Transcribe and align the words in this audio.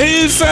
Hilfe! 0.00 0.46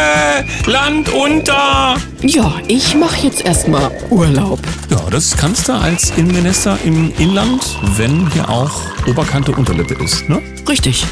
Land 0.66 1.08
unter! 1.08 1.96
Ja, 2.20 2.60
ich 2.66 2.94
mache 2.94 3.26
jetzt 3.26 3.46
erstmal 3.46 3.90
Urlaub. 4.10 4.60
Ja, 4.90 5.00
das 5.10 5.34
kannst 5.34 5.68
du 5.68 5.72
als 5.72 6.10
Innenminister 6.18 6.78
im 6.84 7.10
Inland, 7.16 7.62
wenn 7.96 8.30
hier 8.32 8.46
auch 8.46 8.82
Oberkante 9.06 9.52
Unterlippe 9.52 9.94
ist, 10.04 10.28
ne? 10.28 10.42
Richtig. 10.68 11.06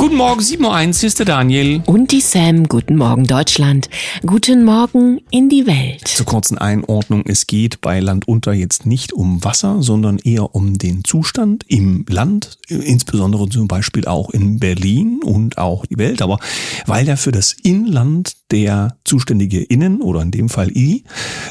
Guten 0.00 0.16
Morgen, 0.16 0.40
7.01 0.40 0.64
Uhr, 0.64 0.94
hier 0.94 1.06
ist 1.08 1.18
der 1.18 1.26
Daniel. 1.26 1.82
Und 1.84 2.10
die 2.10 2.22
Sam, 2.22 2.66
guten 2.68 2.96
Morgen 2.96 3.26
Deutschland. 3.26 3.90
Guten 4.24 4.64
Morgen 4.64 5.20
in 5.30 5.50
die 5.50 5.66
Welt. 5.66 6.08
Zur 6.08 6.24
kurzen 6.24 6.56
Einordnung, 6.56 7.24
es 7.26 7.46
geht 7.46 7.82
bei 7.82 8.00
Land 8.00 8.26
unter 8.26 8.54
jetzt 8.54 8.86
nicht 8.86 9.12
um 9.12 9.44
Wasser, 9.44 9.82
sondern 9.82 10.18
eher 10.18 10.54
um 10.54 10.78
den 10.78 11.04
Zustand 11.04 11.66
im 11.68 12.06
Land, 12.08 12.56
insbesondere 12.68 13.46
zum 13.50 13.68
Beispiel 13.68 14.06
auch 14.06 14.30
in 14.30 14.58
Berlin 14.58 15.20
und 15.22 15.58
auch 15.58 15.84
die 15.84 15.98
Welt. 15.98 16.22
Aber 16.22 16.38
weil 16.86 17.06
ja 17.06 17.16
für 17.16 17.30
das 17.30 17.52
Inland 17.52 18.36
der 18.50 18.96
zuständige 19.04 19.62
Innen 19.62 20.00
oder 20.00 20.22
in 20.22 20.30
dem 20.30 20.48
Fall 20.48 20.70
I, 20.74 21.04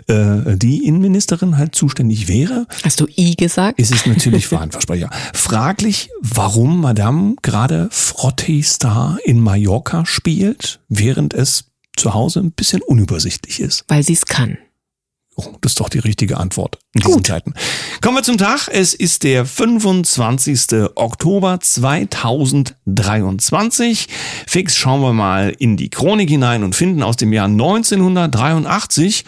äh, 0.07 0.57
die 0.57 0.85
Innenministerin 0.85 1.57
halt 1.57 1.75
zuständig 1.75 2.27
wäre. 2.27 2.65
Hast 2.83 2.99
du 2.99 3.07
I 3.15 3.35
gesagt? 3.35 3.79
Ist 3.79 3.93
es 3.93 4.07
natürlich 4.07 4.51
Warenversprecher. 4.51 5.09
Fraglich, 5.33 6.09
warum 6.21 6.81
Madame 6.81 7.35
gerade 7.41 7.89
Frottee-Star 8.39 9.19
in 9.25 9.41
Mallorca 9.41 10.05
spielt, 10.05 10.79
während 10.87 11.33
es 11.33 11.65
zu 11.97 12.13
Hause 12.13 12.39
ein 12.39 12.53
bisschen 12.53 12.81
unübersichtlich 12.81 13.59
ist. 13.59 13.83
Weil 13.89 14.01
sie 14.01 14.13
es 14.13 14.25
kann. 14.25 14.57
Oh, 15.35 15.57
das 15.59 15.73
ist 15.73 15.81
doch 15.81 15.89
die 15.89 15.99
richtige 15.99 16.37
Antwort 16.37 16.79
in 16.93 17.01
diesen 17.01 17.15
Gut. 17.15 17.27
Zeiten. 17.27 17.53
Kommen 18.01 18.15
wir 18.15 18.23
zum 18.23 18.37
Tag. 18.37 18.69
Es 18.71 18.93
ist 18.93 19.23
der 19.23 19.45
25. 19.45 20.87
Oktober 20.95 21.59
2023. 21.59 24.07
Fix 24.47 24.77
schauen 24.77 25.01
wir 25.01 25.11
mal 25.11 25.53
in 25.59 25.75
die 25.75 25.89
Chronik 25.89 26.29
hinein 26.29 26.63
und 26.63 26.75
finden 26.75 27.03
aus 27.03 27.17
dem 27.17 27.33
Jahr 27.33 27.47
1983 27.47 29.25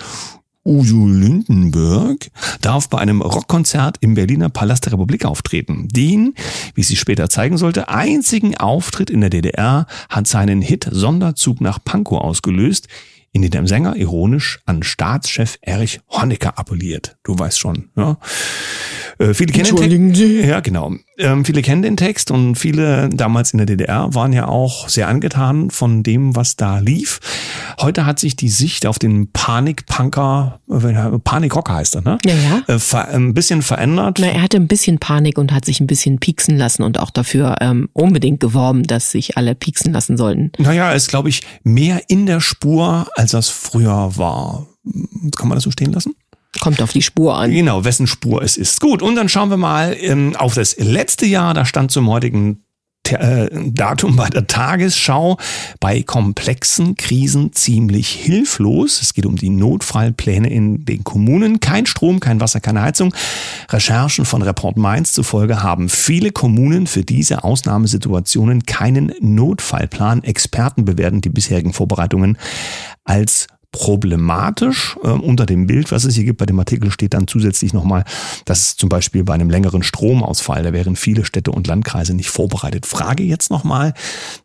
Udo 0.64 1.08
Lindenberg 1.08 2.30
darf 2.62 2.88
bei 2.88 3.00
einem 3.00 3.22
Rockkonzert 3.22 3.98
im 4.02 4.14
Berliner 4.14 4.50
Palast 4.50 4.86
der 4.86 4.94
Republik 4.94 5.26
auftreten. 5.26 5.88
Den, 5.88 6.36
wie 6.76 6.84
sie 6.84 6.95
später 6.95 7.30
zeigen 7.30 7.58
sollte, 7.58 7.90
einzigen 7.90 8.56
Auftritt 8.58 9.09
in 9.09 9.22
der 9.22 9.31
DDR 9.31 9.88
hat 10.09 10.28
seinen 10.28 10.62
Hit 10.62 10.88
Sonderzug 10.92 11.62
nach 11.62 11.84
Pankow 11.84 12.22
ausgelöst, 12.22 12.88
in 13.34 13.42
dem 13.42 13.52
der 13.52 13.68
Sänger 13.68 13.96
ironisch 13.96 14.60
an 14.66 14.84
Staatschef 14.84 15.58
Erich 15.62 16.00
Honecker 16.10 16.58
appelliert. 16.60 17.18
Du 17.24 17.38
weißt 17.38 17.60
schon, 17.60 17.90
ja. 17.96 18.18
Äh, 19.20 19.34
viele 19.34 19.54
kennen 19.54 19.76
den 19.76 20.14
Text. 20.14 20.46
Ja, 20.48 20.60
genau. 20.62 20.94
Ähm, 21.18 21.46
viele 21.46 21.62
kennen 21.62 21.82
den 21.84 21.96
Text 21.98 22.32
und 22.32 22.56
viele 22.56 23.09
damals 23.09 23.52
in 23.52 23.58
der 23.58 23.68
DDR 23.68 24.14
waren 24.16 24.34
ja 24.34 24.48
auch 24.48 24.90
sehr 24.90 25.08
angetan 25.08 25.70
von 25.70 26.02
dem, 26.02 26.36
was 26.36 26.56
da 26.56 26.80
lief. 26.80 27.20
Heute 27.80 28.06
hat 28.06 28.20
sich 28.20 28.36
die 28.36 28.50
Sicht 28.50 28.86
auf 28.88 28.98
den 29.00 29.32
Panikpunker, 29.32 30.59
äh, 30.70 31.20
Panikrocker 31.20 31.76
heißt 31.76 31.96
er, 31.96 32.02
ne? 32.02 32.18
Ja, 32.26 32.34
ja. 32.34 32.74
Äh, 32.76 32.80
ver- 32.80 33.09
ein 33.09 33.34
bisschen 33.34 33.62
verändert. 33.62 34.18
Na, 34.20 34.28
er 34.28 34.42
hatte 34.42 34.58
ein 34.58 34.68
bisschen 34.68 35.00
Panik 35.00 35.38
und 35.38 35.52
hat 35.52 35.66
sich 35.66 35.80
ein 35.80 35.88
bisschen 35.88 36.20
pieksen 36.20 36.58
lassen 36.58 36.84
und 36.84 37.00
auch 37.00 37.09
dafür 37.12 37.58
ähm, 37.62 37.90
unbedingt 37.94 38.40
geworben, 38.40 38.84
dass 38.84 39.12
sich 39.12 39.38
alle 39.38 39.56
pieksen 39.56 39.94
lassen 39.94 40.18
sollten. 40.18 40.52
Naja, 40.58 40.90
er 40.90 40.96
ist, 40.96 41.09
glaube 41.09 41.30
ich, 41.30 41.42
mehr 41.64 42.02
in 42.08 42.26
der 42.26 42.40
Spur, 42.40 43.08
als 43.22 43.31
das 43.31 43.50
früher 43.50 44.17
war. 44.17 44.66
Kann 45.38 45.47
man 45.47 45.55
das 45.55 45.64
so 45.64 45.72
stehen 45.72 45.94
lassen? 45.94 46.16
Kommt 46.59 46.81
auf 46.81 46.91
die 46.91 47.02
Spur 47.02 47.36
an. 47.36 47.52
Genau, 47.52 47.86
wessen 47.86 48.08
Spur 48.08 48.41
es 48.41 48.58
ist. 48.58 48.81
Gut, 48.81 49.02
und 49.02 49.16
dann 49.16 49.30
schauen 49.30 49.50
wir 49.50 49.58
mal 49.58 49.95
ähm, 49.97 50.36
auf 50.36 50.55
das 50.55 50.78
letzte 50.78 51.25
Jahr. 51.25 51.53
Da 51.53 51.66
stand 51.66 51.91
zum 51.91 52.09
heutigen 52.09 52.66
äh, 53.12 53.50
Datum 53.72 54.16
bei 54.16 54.30
der 54.30 54.48
Tagesschau 54.48 55.38
bei 55.80 56.04
komplexen 56.04 56.95
Krisen 56.95 57.53
ziemlich 57.53 58.09
hilflos. 58.09 59.02
Es 59.02 59.14
geht 59.14 59.26
um 59.26 59.36
die 59.36 59.50
Notfallpläne 59.50 60.50
in 60.50 60.86
den 60.86 61.03
Kommunen. 61.03 61.59
Kein 61.59 61.85
Strom, 61.85 62.19
kein 62.19 62.40
Wasser, 62.40 62.59
keine 62.59 62.81
Heizung. 62.81 63.13
Recherchen 63.69 64.25
von 64.25 64.41
Report 64.41 64.78
Mainz 64.78 65.13
zufolge 65.13 65.63
haben 65.63 65.90
viele 65.90 66.31
Kommunen 66.31 66.88
für 66.88 67.03
diese 67.03 67.44
Ausnahmesituationen 67.44 68.63
keinen 68.66 69.14
Notfallplan. 69.19 70.24
Experten 70.24 70.85
bewerten 70.85 71.22
die 71.22 71.30
bisherigen 71.30 71.74
Vorbereitungen 71.74 72.38
als 73.03 73.47
problematisch. 73.72 74.98
Ähm, 75.04 75.22
unter 75.22 75.46
dem 75.46 75.68
Bild, 75.68 75.92
was 75.92 76.04
es 76.04 76.16
hier 76.16 76.26
gibt, 76.26 76.40
bei 76.40 76.46
dem 76.46 76.59
Artikel 76.59 76.92
steht 76.92 77.14
dann 77.14 77.28
zusätzlich 77.28 77.74
nochmal, 77.74 78.04
dass 78.46 78.76
zum 78.76 78.90
Beispiel 78.90 79.24
bei 79.24 79.34
einem 79.34 79.50
längeren 79.50 79.84
Stromausfall, 79.84 80.64
da 80.64 80.74
wären 80.74 80.96
viele 80.96 81.26
Städte 81.26 81.52
und 81.52 81.68
Landkreise 81.68 82.14
nicht 82.14 82.30
vorbereitet. 82.30 82.86
Frage 82.86 83.24
jetzt 83.24 83.50
nochmal, 83.50 83.94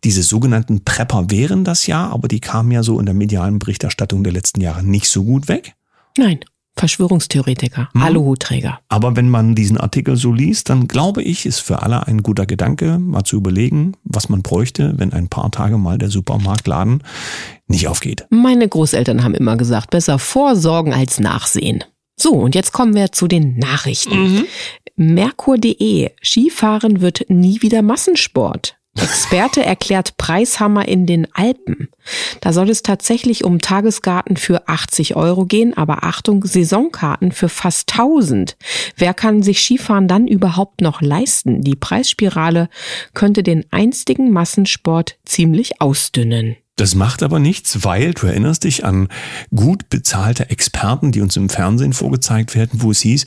diese 0.05 0.23
sogenannten 0.23 0.85
Prepper 0.85 1.31
wären 1.31 1.65
das 1.65 1.87
ja, 1.87 2.09
aber 2.09 2.29
die 2.29 2.41
kamen 2.41 2.71
ja 2.71 2.83
so 2.83 2.99
in 3.01 3.07
der 3.07 3.15
medialen 3.15 3.59
Berichterstattung 3.59 4.25
der 4.25 4.33
letzten 4.33 4.61
Jahre 4.61 4.83
nicht 4.83 5.09
so 5.09 5.25
gut 5.25 5.49
weg. 5.49 5.75
Nein, 6.17 6.41
Verschwörungstheoretiker, 6.77 7.89
Hm. 7.93 8.03
Aluhutträger. 8.03 8.81
Aber 8.89 9.17
wenn 9.17 9.29
man 9.31 9.55
diesen 9.55 9.79
Artikel 9.79 10.17
so 10.17 10.33
liest, 10.33 10.69
dann 10.69 10.89
glaube 10.89 11.23
ich, 11.23 11.47
ist 11.47 11.61
für 11.61 11.83
alle 11.83 12.07
ein 12.07 12.23
guter 12.23 12.47
Gedanke, 12.47 12.99
mal 12.99 13.25
zu 13.25 13.37
überlegen, 13.37 13.95
was 14.05 14.29
man 14.29 14.43
bräuchte, 14.43 14.95
wenn 14.97 15.13
ein 15.13 15.29
paar 15.29 15.51
Tage 15.51 15.79
mal 15.79 15.99
der 15.99 16.11
Supermarktladen 16.11 17.03
nicht 17.67 17.89
aufgeht. 17.89 18.27
Meine 18.31 18.69
Großeltern 18.69 19.25
haben 19.25 19.35
immer 19.35 19.57
gesagt, 19.57 19.91
besser 19.91 20.19
vorsorgen 20.19 20.93
als 20.93 21.19
nachsehen. 21.19 21.83
So, 22.19 22.33
und 22.33 22.55
jetzt 22.55 22.73
kommen 22.73 22.95
wir 22.95 23.13
zu 23.13 23.27
den 23.29 23.59
Nachrichten. 23.59 24.45
Merkur.de. 24.97 26.11
Skifahren 26.23 27.01
wird 27.01 27.27
nie 27.29 27.61
wieder 27.63 27.83
Massensport. 27.83 28.77
Experte 29.01 29.65
erklärt 29.65 30.17
Preishammer 30.17 30.89
in 30.89 31.07
den 31.07 31.27
Alpen. 31.35 31.89
Da 32.41 32.53
soll 32.53 32.71
es 32.71 32.83
tatsächlich 32.83 33.45
um 33.45 33.61
Tagesgarten 33.61 34.37
für 34.37 34.69
80 34.69 35.17
Euro 35.17 35.45
gehen, 35.45 35.77
aber 35.77 36.05
Achtung, 36.05 36.45
Saisonkarten 36.45 37.33
für 37.33 37.49
fast 37.49 37.93
1000. 37.93 38.57
Wer 38.97 39.15
kann 39.15 39.43
sich 39.43 39.61
Skifahren 39.61 40.09
dann 40.09 40.27
überhaupt 40.27 40.81
noch 40.81 41.01
leisten? 41.01 41.63
Die 41.63 41.77
Preisspirale 41.77 42.69
könnte 43.15 43.43
den 43.43 43.65
einstigen 43.71 44.31
Massensport 44.33 45.17
ziemlich 45.25 45.81
ausdünnen. 45.81 46.57
Das 46.77 46.95
macht 46.95 47.23
aber 47.23 47.39
nichts, 47.39 47.85
weil 47.85 48.13
du 48.13 48.27
erinnerst 48.27 48.65
dich 48.65 48.85
an 48.85 49.09
gut 49.55 49.89
bezahlte 49.89 50.51
Experten, 50.51 51.11
die 51.11 51.23
uns 51.23 51.35
im 51.39 51.49
Fernsehen 51.49 51.95
vorgezeigt 51.95 52.55
werden, 52.55 52.83
wo 52.83 52.91
es 52.91 53.01
hieß, 53.01 53.25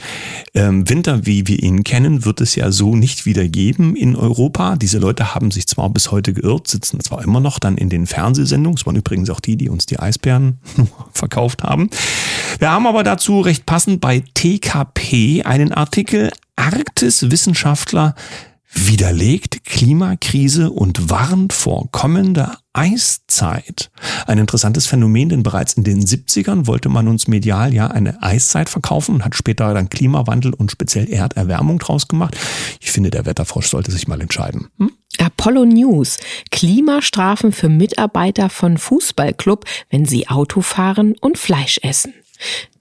ähm, 0.54 0.88
Winter, 0.88 1.26
wie 1.26 1.48
wir 1.48 1.58
ihn 1.64 1.84
kennen, 1.84 2.26
wird 2.26 2.42
es 2.42 2.54
ja 2.54 2.72
so 2.72 2.96
nicht 2.96 3.26
wieder 3.26 3.48
geben 3.48 3.96
in 3.96 4.16
Europa. 4.16 4.76
Diese 4.76 5.00
Leute 5.00 5.34
haben 5.34 5.50
sich 5.50 5.66
zwar 5.66 5.90
bis 5.90 6.12
heute 6.12 6.34
geirrt, 6.34 6.68
sitzen 6.68 7.00
zwar 7.00 7.24
immer 7.24 7.40
noch 7.40 7.58
dann 7.58 7.76
in 7.76 7.90
den 7.90 8.06
Fernsehsendungen, 8.06 8.78
es 8.78 8.86
waren 8.86 8.96
übrigens 8.96 9.32
auch 9.32 9.40
die, 9.40 9.58
die 9.58 9.70
uns 9.70 9.88
die 9.88 9.98
Eisbären 9.98 10.60
verkauft 11.14 11.64
haben. 11.64 11.90
Wir 12.60 12.70
haben 12.70 12.86
aber 12.86 13.04
dazu 13.04 13.42
recht 13.42 13.66
passend 13.66 14.00
bei 14.00 14.24
TKP 14.36 15.42
einen 15.44 15.74
Artikel 15.74 16.30
Arktis-Wissenschaftler 16.56 18.14
widerlegt 18.74 19.66
Klimakrise 19.66 20.69
und 20.69 21.09
warnt 21.09 21.53
vor 21.53 21.90
kommender 21.91 22.57
Eiszeit. 22.74 23.90
Ein 24.28 24.38
interessantes 24.38 24.85
Phänomen, 24.85 25.30
denn 25.30 25.44
bereits 25.44 25.74
in 25.74 25.84
den 25.84 26.03
70ern 26.03 26.68
wollte 26.68 26.90
man 26.90 27.07
uns 27.07 27.28
medial 27.28 27.74
ja 27.74 27.88
eine 27.88 28.22
Eiszeit 28.22 28.69
verkaufen 28.69 29.16
und 29.16 29.25
hat 29.25 29.35
später 29.35 29.74
dann 29.74 29.90
Klimawandel 29.90 30.53
und 30.53 30.72
speziell 30.72 31.09
Erderwärmung 31.09 31.80
draus 31.80 32.07
gemacht. 32.07 32.38
Ich 32.80 32.91
finde, 32.91 33.09
der 33.09 33.25
Wetterfrosch 33.25 33.68
sollte 33.68 33.91
sich 33.91 34.07
mal 34.07 34.22
entscheiden. 34.22 34.68
Hm? 34.78 34.91
Apollo 35.18 35.66
News. 35.66 36.18
Klimastrafen 36.51 37.51
für 37.51 37.69
Mitarbeiter 37.69 38.50
von 38.50 38.78
Fußballclub, 38.78 39.66
wenn 39.90 40.06
sie 40.06 40.28
Auto 40.30 40.62
fahren 40.62 41.16
und 41.19 41.38
Fleisch 41.38 41.80
essen. 41.81 42.13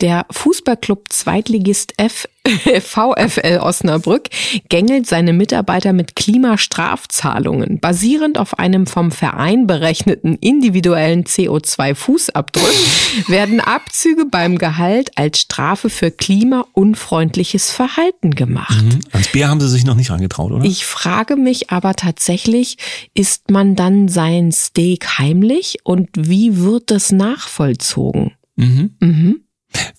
Der 0.01 0.27
Fußballclub 0.31 1.07
Zweitligist 1.11 1.95
F 1.97 2.29
VfL 2.81 3.59
Osnabrück 3.61 4.29
gängelt 4.69 5.07
seine 5.07 5.33
Mitarbeiter 5.33 5.93
mit 5.93 6.17
Klimastrafzahlungen. 6.17 7.81
Basierend 7.81 8.39
auf 8.39 8.59
einem 8.59 8.87
vom 8.87 9.11
Verein 9.11 9.67
berechneten 9.67 10.37
individuellen 10.41 11.25
CO2-Fußabdruck 11.25 13.29
werden 13.29 13.61
Abzüge 13.61 14.25
beim 14.25 14.59
Gehalt 14.59 15.17
als 15.17 15.41
Strafe 15.41 15.91
für 15.91 16.11
klimaunfreundliches 16.11 17.71
Verhalten 17.71 18.31
gemacht. 18.31 18.83
Mhm. 18.83 19.01
Ans 19.13 19.29
Bier 19.29 19.49
haben 19.49 19.61
sie 19.61 19.69
sich 19.69 19.85
noch 19.85 19.97
nicht 19.97 20.11
rangetraut, 20.11 20.53
oder? 20.53 20.65
Ich 20.65 20.87
frage 20.87 21.37
mich 21.37 21.71
aber 21.71 21.95
tatsächlich, 21.95 22.79
isst 23.15 23.51
man 23.51 23.77
dann 23.77 24.09
sein 24.09 24.53
Steak 24.53 25.19
heimlich 25.19 25.79
und 25.85 26.09
wie 26.15 26.59
wird 26.59 26.91
das 26.91 27.13
nachvollzogen? 27.13 28.33
Mhm. 28.57 28.97
Mhm. 29.01 29.41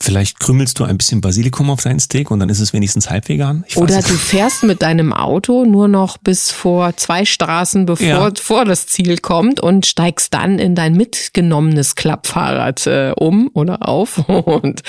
Vielleicht 0.01 0.39
krümelst 0.39 0.79
du 0.79 0.85
ein 0.85 0.97
bisschen 0.97 1.21
Basilikum 1.21 1.69
auf 1.69 1.81
dein 1.81 1.99
Steak 1.99 2.31
und 2.31 2.39
dann 2.39 2.49
ist 2.49 2.59
es 2.59 2.73
wenigstens 2.73 3.09
halb 3.09 3.29
vegan. 3.29 3.65
Oder 3.75 4.01
du 4.01 4.13
fährst 4.13 4.63
mit 4.63 4.81
deinem 4.81 5.13
Auto 5.13 5.65
nur 5.65 5.87
noch 5.87 6.17
bis 6.17 6.51
vor 6.51 6.95
zwei 6.97 7.25
Straßen, 7.25 7.85
bevor 7.85 8.07
Ja. 8.07 8.31
vor 8.39 8.65
das 8.65 8.87
Ziel 8.87 9.17
kommt 9.19 9.59
und 9.59 9.85
steigst 9.85 10.33
dann 10.33 10.57
in 10.57 10.73
dein 10.73 10.93
mitgenommenes 10.93 11.95
Klappfahrrad 11.95 12.87
äh, 12.87 13.13
um 13.15 13.51
oder 13.53 13.87
auf 13.87 14.17
und 14.29 14.81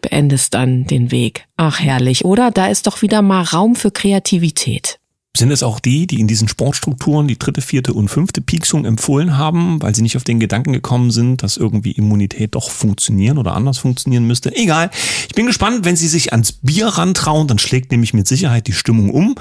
beendest 0.00 0.54
dann 0.54 0.84
den 0.86 1.10
Weg. 1.10 1.44
Ach 1.56 1.78
herrlich, 1.78 2.24
oder? 2.24 2.50
Da 2.50 2.66
ist 2.66 2.86
doch 2.86 3.02
wieder 3.02 3.22
mal 3.22 3.42
Raum 3.42 3.76
für 3.76 3.90
Kreativität. 3.90 4.98
Sind 5.36 5.50
es 5.50 5.62
auch 5.62 5.80
die, 5.80 6.06
die 6.06 6.18
in 6.18 6.26
diesen 6.26 6.48
Sportstrukturen 6.48 7.28
die 7.28 7.38
dritte, 7.38 7.60
vierte 7.60 7.92
und 7.92 8.08
fünfte 8.08 8.40
Pieksung 8.40 8.86
empfohlen 8.86 9.36
haben, 9.36 9.82
weil 9.82 9.94
sie 9.94 10.00
nicht 10.00 10.16
auf 10.16 10.24
den 10.24 10.40
Gedanken 10.40 10.72
gekommen 10.72 11.10
sind, 11.10 11.42
dass 11.42 11.58
irgendwie 11.58 11.92
Immunität 11.92 12.54
doch 12.54 12.70
funktionieren 12.70 13.36
oder 13.36 13.54
anders 13.54 13.76
funktionieren 13.76 14.26
müsste? 14.26 14.54
Egal. 14.56 14.90
Ich 15.28 15.34
bin 15.34 15.44
gespannt, 15.44 15.84
wenn 15.84 15.94
sie 15.94 16.08
sich 16.08 16.32
ans 16.32 16.52
Bier 16.52 16.86
rantrauen, 16.86 17.48
dann 17.48 17.58
schlägt 17.58 17.90
nämlich 17.92 18.14
mit 18.14 18.26
Sicherheit 18.26 18.66
die 18.66 18.72
Stimmung 18.72 19.10
um. 19.10 19.34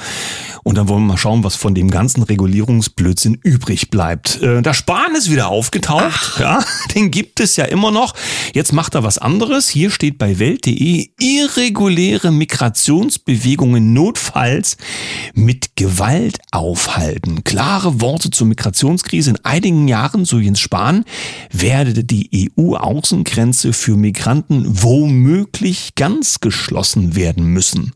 Und 0.63 0.77
dann 0.77 0.89
wollen 0.89 1.03
wir 1.03 1.13
mal 1.13 1.18
schauen, 1.18 1.45
was 1.45 1.56
von 1.56 1.75
dem 1.75 1.89
ganzen 1.89 2.24
Regulierungsblödsinn 2.24 3.39
übrig 3.44 3.89
bleibt. 3.89 4.42
Äh, 4.42 4.62
der 4.62 4.74
Spahn 4.74 5.15
ist 5.15 5.31
wieder 5.31 5.47
aufgetaucht. 5.47 6.03
Ach. 6.09 6.39
Ja, 6.39 6.65
den 6.94 7.09
gibt 7.09 7.39
es 7.39 7.56
ja 7.56 7.65
immer 7.65 7.92
noch. 7.92 8.15
Jetzt 8.53 8.74
macht 8.74 8.95
er 8.95 9.03
was 9.03 9.18
anderes. 9.18 9.69
Hier 9.69 9.92
steht 9.92 10.18
bei 10.18 10.39
Welt.de 10.39 11.09
irreguläre 11.19 12.31
Migrationsbewegungen 12.31 13.94
notfalls 13.94 14.77
mit 15.33 15.75
Gewalt 15.86 16.40
aufhalten. 16.50 17.44
Klare 17.44 18.02
Worte 18.02 18.32
zur 18.32 18.48
Migrationskrise. 18.48 19.30
In 19.30 19.46
einigen 19.46 19.88
Jahren, 19.88 20.26
so 20.26 20.40
Jens 20.40 20.60
Spahn, 20.60 21.06
werde 21.52 22.04
die 22.04 22.50
EU-Außengrenze 22.58 23.72
für 23.72 23.96
Migranten 23.96 24.66
womöglich 24.82 25.94
ganz 25.94 26.40
geschlossen 26.40 27.16
werden 27.16 27.46
müssen. 27.46 27.94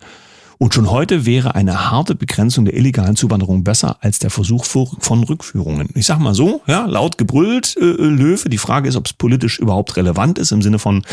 Und 0.62 0.74
schon 0.74 0.92
heute 0.92 1.26
wäre 1.26 1.56
eine 1.56 1.90
harte 1.90 2.16
Begrenzung 2.16 2.66
der 2.66 2.76
illegalen 2.76 3.16
Zuwanderung 3.16 3.64
besser 3.64 3.96
als 4.02 4.20
der 4.20 4.30
Versuch 4.30 4.66
von 4.66 5.24
Rückführungen. 5.24 5.88
Ich 5.96 6.06
sag 6.06 6.20
mal 6.20 6.36
so, 6.36 6.62
ja, 6.68 6.86
laut 6.86 7.18
gebrüllt 7.18 7.78
äh, 7.78 7.86
Löwe. 7.86 8.50
Die 8.50 8.58
Frage 8.58 8.90
ist, 8.90 8.98
ob 8.98 9.06
es 9.06 9.14
politisch 9.14 9.58
überhaupt 9.58 9.96
relevant 9.96 10.38
ist 10.38 10.52
im 10.52 10.62
Sinne 10.62 10.78
von 10.78 11.04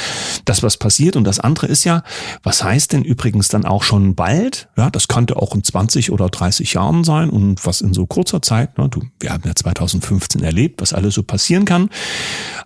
das, 0.47 0.65
was 0.65 0.79
passiert. 0.79 1.15
Und 1.15 1.23
das 1.23 1.39
andere 1.39 1.69
ist 1.69 1.85
ja, 1.85 2.03
was 2.43 2.65
heißt 2.65 2.93
denn 2.93 3.05
übrigens 3.05 3.47
dann 3.47 3.65
auch 3.65 3.85
schon 3.85 4.17
bald? 4.17 4.69
Ja, 4.77 4.91
das 4.91 5.07
könnte 5.07 5.37
auch 5.37 5.55
in 5.55 5.63
20 5.63 6.11
oder 6.11 6.29
30 6.29 6.73
Jahren 6.75 7.05
sein 7.05 7.31
und 7.31 7.65
was 7.65 7.83
in 7.83 7.95
so 7.95 8.05
kurzer 8.05 8.43
Zeit. 8.43 8.77
Ne, 8.79 8.89
du, 8.89 9.03
wir 9.21 9.31
haben 9.31 9.45
ja 9.47 9.55
2015 9.55 10.43
erlebt, 10.43 10.83
was 10.83 10.93
alles 10.93 11.15
so 11.15 11.23
passieren 11.23 11.67
kann. 11.67 11.89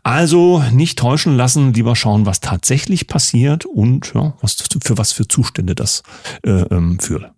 Also 0.03 0.65
nicht 0.73 0.99
täuschen 0.99 1.37
lassen, 1.37 1.75
lieber 1.75 1.94
schauen, 1.94 2.25
was 2.25 2.41
tatsächlich 2.41 3.06
passiert 3.06 3.67
und 3.67 4.12
ja, 4.15 4.32
was 4.41 4.56
für 4.82 4.97
was 4.97 5.12
für 5.12 5.29
Zustände 5.29 5.75
das 5.75 6.03
äh, 6.43 6.69
ähm, 6.70 6.99
führt. 6.99 7.32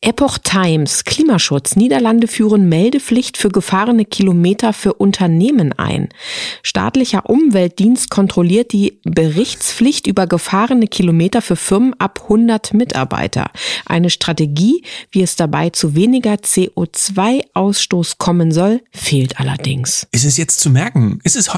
Epoch 0.00 0.38
Times 0.38 1.04
Klimaschutz. 1.04 1.74
Niederlande 1.74 2.28
führen 2.28 2.68
Meldepflicht 2.68 3.36
für 3.36 3.48
gefahrene 3.48 4.04
Kilometer 4.04 4.72
für 4.72 4.94
Unternehmen 4.94 5.72
ein. 5.72 6.08
Staatlicher 6.62 7.28
Umweltdienst 7.28 8.08
kontrolliert 8.08 8.72
die 8.72 9.00
Berichtspflicht 9.02 10.06
über 10.06 10.28
gefahrene 10.28 10.86
Kilometer 10.86 11.42
für 11.42 11.56
Firmen 11.56 11.94
ab 11.98 12.20
100 12.22 12.74
Mitarbeiter. 12.74 13.50
Eine 13.86 14.10
Strategie, 14.10 14.84
wie 15.10 15.22
es 15.22 15.34
dabei 15.34 15.70
zu 15.70 15.96
weniger 15.96 16.34
CO2-Ausstoß 16.34 18.18
kommen 18.18 18.52
soll, 18.52 18.82
fehlt 18.92 19.40
allerdings. 19.40 20.06
Ist 20.12 20.24
es 20.24 20.36
jetzt 20.36 20.60
zu 20.60 20.70
merken? 20.70 21.18
Ist 21.24 21.36
es, 21.36 21.50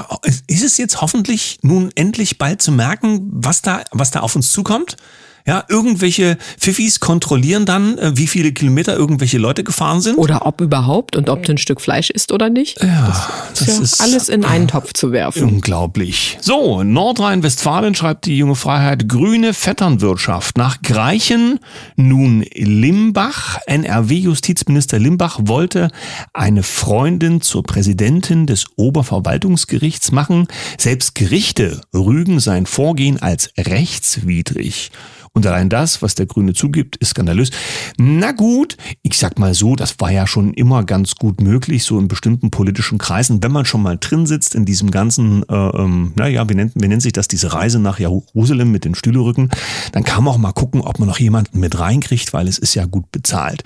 ist 0.47 0.63
es 0.63 0.77
jetzt 0.77 1.01
hoffentlich 1.01 1.59
nun 1.61 1.91
endlich 1.93 2.39
bald 2.39 2.61
zu 2.61 2.71
merken, 2.71 3.29
was 3.31 3.61
da, 3.61 3.83
was 3.91 4.09
da 4.09 4.21
auf 4.21 4.35
uns 4.35 4.51
zukommt? 4.51 4.97
Ja, 5.45 5.63
irgendwelche 5.69 6.37
Pfiffis 6.57 6.99
kontrollieren 6.99 7.65
dann, 7.65 7.97
äh, 7.97 8.11
wie 8.15 8.27
viele 8.27 8.51
Kilometer 8.51 8.95
irgendwelche 8.95 9.37
Leute 9.37 9.63
gefahren 9.63 10.01
sind. 10.01 10.17
Oder 10.17 10.45
ob 10.45 10.61
überhaupt 10.61 11.15
und 11.15 11.29
ob 11.29 11.43
du 11.43 11.53
ein 11.53 11.57
Stück 11.57 11.81
Fleisch 11.81 12.09
isst 12.09 12.31
oder 12.31 12.49
nicht. 12.49 12.81
Ja, 12.81 13.07
das, 13.49 13.65
das 13.65 13.79
ist, 13.79 13.99
ja 13.99 14.05
alles 14.05 14.29
in 14.29 14.45
einen 14.45 14.67
Topf 14.67 14.93
zu 14.93 15.11
werfen. 15.11 15.43
Unglaublich. 15.43 16.37
So, 16.41 16.83
Nordrhein-Westfalen 16.83 17.95
schreibt 17.95 18.25
die 18.25 18.37
junge 18.37 18.55
Freiheit 18.55 19.09
grüne 19.09 19.53
Vetternwirtschaft. 19.53 20.57
Nach 20.57 20.81
Greichen 20.81 21.59
nun 21.95 22.45
Limbach. 22.53 23.57
NRW-Justizminister 23.65 24.99
Limbach 24.99 25.39
wollte 25.41 25.89
eine 26.33 26.63
Freundin 26.63 27.41
zur 27.41 27.63
Präsidentin 27.63 28.47
des 28.47 28.65
Oberverwaltungsgerichts 28.75 30.11
machen. 30.11 30.47
Selbst 30.77 31.15
Gerichte 31.15 31.81
rügen 31.93 32.39
sein 32.39 32.65
Vorgehen 32.65 33.21
als 33.21 33.51
rechtswidrig. 33.57 34.91
Und 35.33 35.47
allein 35.47 35.69
das, 35.69 36.01
was 36.01 36.13
der 36.15 36.25
Grüne 36.25 36.53
zugibt, 36.53 36.97
ist 36.97 37.11
skandalös. 37.11 37.51
Na 37.97 38.33
gut, 38.33 38.75
ich 39.01 39.17
sag 39.17 39.39
mal 39.39 39.53
so, 39.53 39.77
das 39.77 39.97
war 39.99 40.11
ja 40.11 40.27
schon 40.27 40.53
immer 40.53 40.83
ganz 40.83 41.15
gut 41.15 41.39
möglich, 41.39 41.85
so 41.85 41.97
in 41.99 42.09
bestimmten 42.09 42.51
politischen 42.51 42.97
Kreisen, 42.97 43.41
wenn 43.41 43.51
man 43.53 43.63
schon 43.63 43.81
mal 43.81 43.97
drin 43.97 44.25
sitzt 44.25 44.55
in 44.55 44.65
diesem 44.65 44.91
ganzen, 44.91 45.47
äh, 45.47 45.55
ähm, 45.55 46.11
naja, 46.17 46.49
wie 46.49 46.55
nennt, 46.55 46.73
wie 46.75 46.87
nennt 46.89 47.01
sich 47.01 47.13
das, 47.13 47.29
diese 47.29 47.53
Reise 47.53 47.79
nach 47.79 47.97
Jerusalem 47.97 48.73
mit 48.73 48.83
den 48.83 48.93
Stühlerücken, 48.93 49.49
dann 49.93 50.03
kann 50.03 50.25
man 50.25 50.33
auch 50.33 50.37
mal 50.37 50.51
gucken, 50.51 50.81
ob 50.81 50.99
man 50.99 51.07
noch 51.07 51.19
jemanden 51.19 51.61
mit 51.61 51.79
reinkriegt, 51.79 52.33
weil 52.33 52.49
es 52.49 52.57
ist 52.57 52.75
ja 52.75 52.83
gut 52.85 53.09
bezahlt. 53.13 53.63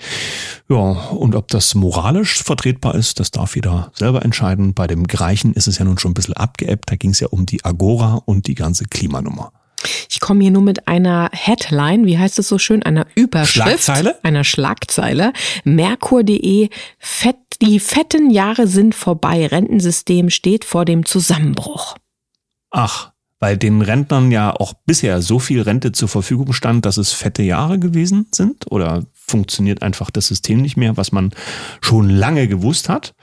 Ja, 0.68 0.76
und 0.76 1.34
ob 1.34 1.48
das 1.48 1.74
moralisch 1.74 2.44
vertretbar 2.44 2.94
ist, 2.94 3.18
das 3.18 3.32
darf 3.32 3.56
jeder 3.56 3.90
selber 3.92 4.24
entscheiden. 4.24 4.72
Bei 4.72 4.86
dem 4.86 5.08
Greichen 5.08 5.52
ist 5.52 5.66
es 5.66 5.78
ja 5.78 5.84
nun 5.84 5.98
schon 5.98 6.12
ein 6.12 6.14
bisschen 6.14 6.34
abgeebbt, 6.34 6.92
da 6.92 6.94
ging 6.94 7.10
es 7.10 7.18
ja 7.18 7.26
um 7.26 7.44
die 7.44 7.64
Agora 7.64 8.22
und 8.24 8.46
die 8.46 8.54
ganze 8.54 8.84
Klimanummer. 8.84 9.50
Ich 10.10 10.20
komme 10.20 10.42
hier 10.42 10.50
nur 10.50 10.62
mit 10.62 10.88
einer 10.88 11.28
Headline, 11.32 12.06
wie 12.06 12.18
heißt 12.18 12.38
es 12.38 12.48
so 12.48 12.58
schön, 12.58 12.82
einer 12.82 13.06
Überschrift, 13.14 13.84
Schlagzeile? 13.84 14.18
einer 14.22 14.44
Schlagzeile. 14.44 15.32
Merkur.de, 15.64 16.68
fett, 16.98 17.36
die 17.60 17.80
fetten 17.80 18.30
Jahre 18.30 18.66
sind 18.66 18.94
vorbei, 18.94 19.46
Rentensystem 19.46 20.30
steht 20.30 20.64
vor 20.64 20.84
dem 20.84 21.04
Zusammenbruch. 21.04 21.96
Ach, 22.70 23.12
weil 23.38 23.56
den 23.56 23.82
Rentnern 23.82 24.30
ja 24.30 24.54
auch 24.54 24.72
bisher 24.86 25.20
so 25.20 25.38
viel 25.38 25.60
Rente 25.60 25.92
zur 25.92 26.08
Verfügung 26.08 26.52
stand, 26.52 26.86
dass 26.86 26.96
es 26.96 27.12
fette 27.12 27.42
Jahre 27.42 27.78
gewesen 27.78 28.26
sind? 28.32 28.70
Oder 28.70 29.04
funktioniert 29.26 29.82
einfach 29.82 30.10
das 30.10 30.26
System 30.26 30.62
nicht 30.62 30.76
mehr, 30.76 30.96
was 30.96 31.12
man 31.12 31.32
schon 31.80 32.08
lange 32.08 32.48
gewusst 32.48 32.88
hat? 32.88 33.14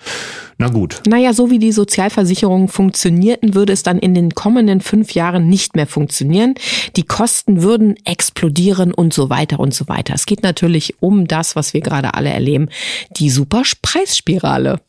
Na 0.57 0.67
gut. 0.67 1.01
Naja, 1.07 1.33
so 1.33 1.49
wie 1.49 1.59
die 1.59 1.71
Sozialversicherungen 1.71 2.67
funktionierten, 2.67 3.55
würde 3.55 3.73
es 3.73 3.83
dann 3.83 3.99
in 3.99 4.13
den 4.13 4.31
kommenden 4.31 4.81
fünf 4.81 5.13
Jahren 5.13 5.47
nicht 5.47 5.75
mehr 5.75 5.87
funktionieren. 5.87 6.55
Die 6.95 7.03
Kosten 7.03 7.61
würden 7.63 7.95
explodieren 8.05 8.93
und 8.93 9.13
so 9.13 9.29
weiter 9.29 9.59
und 9.59 9.73
so 9.73 9.87
weiter. 9.87 10.13
Es 10.13 10.25
geht 10.25 10.43
natürlich 10.43 11.01
um 11.01 11.27
das, 11.27 11.55
was 11.55 11.73
wir 11.73 11.81
gerade 11.81 12.13
alle 12.13 12.29
erleben, 12.29 12.69
die 13.17 13.29
Superpreisspirale. 13.29 14.81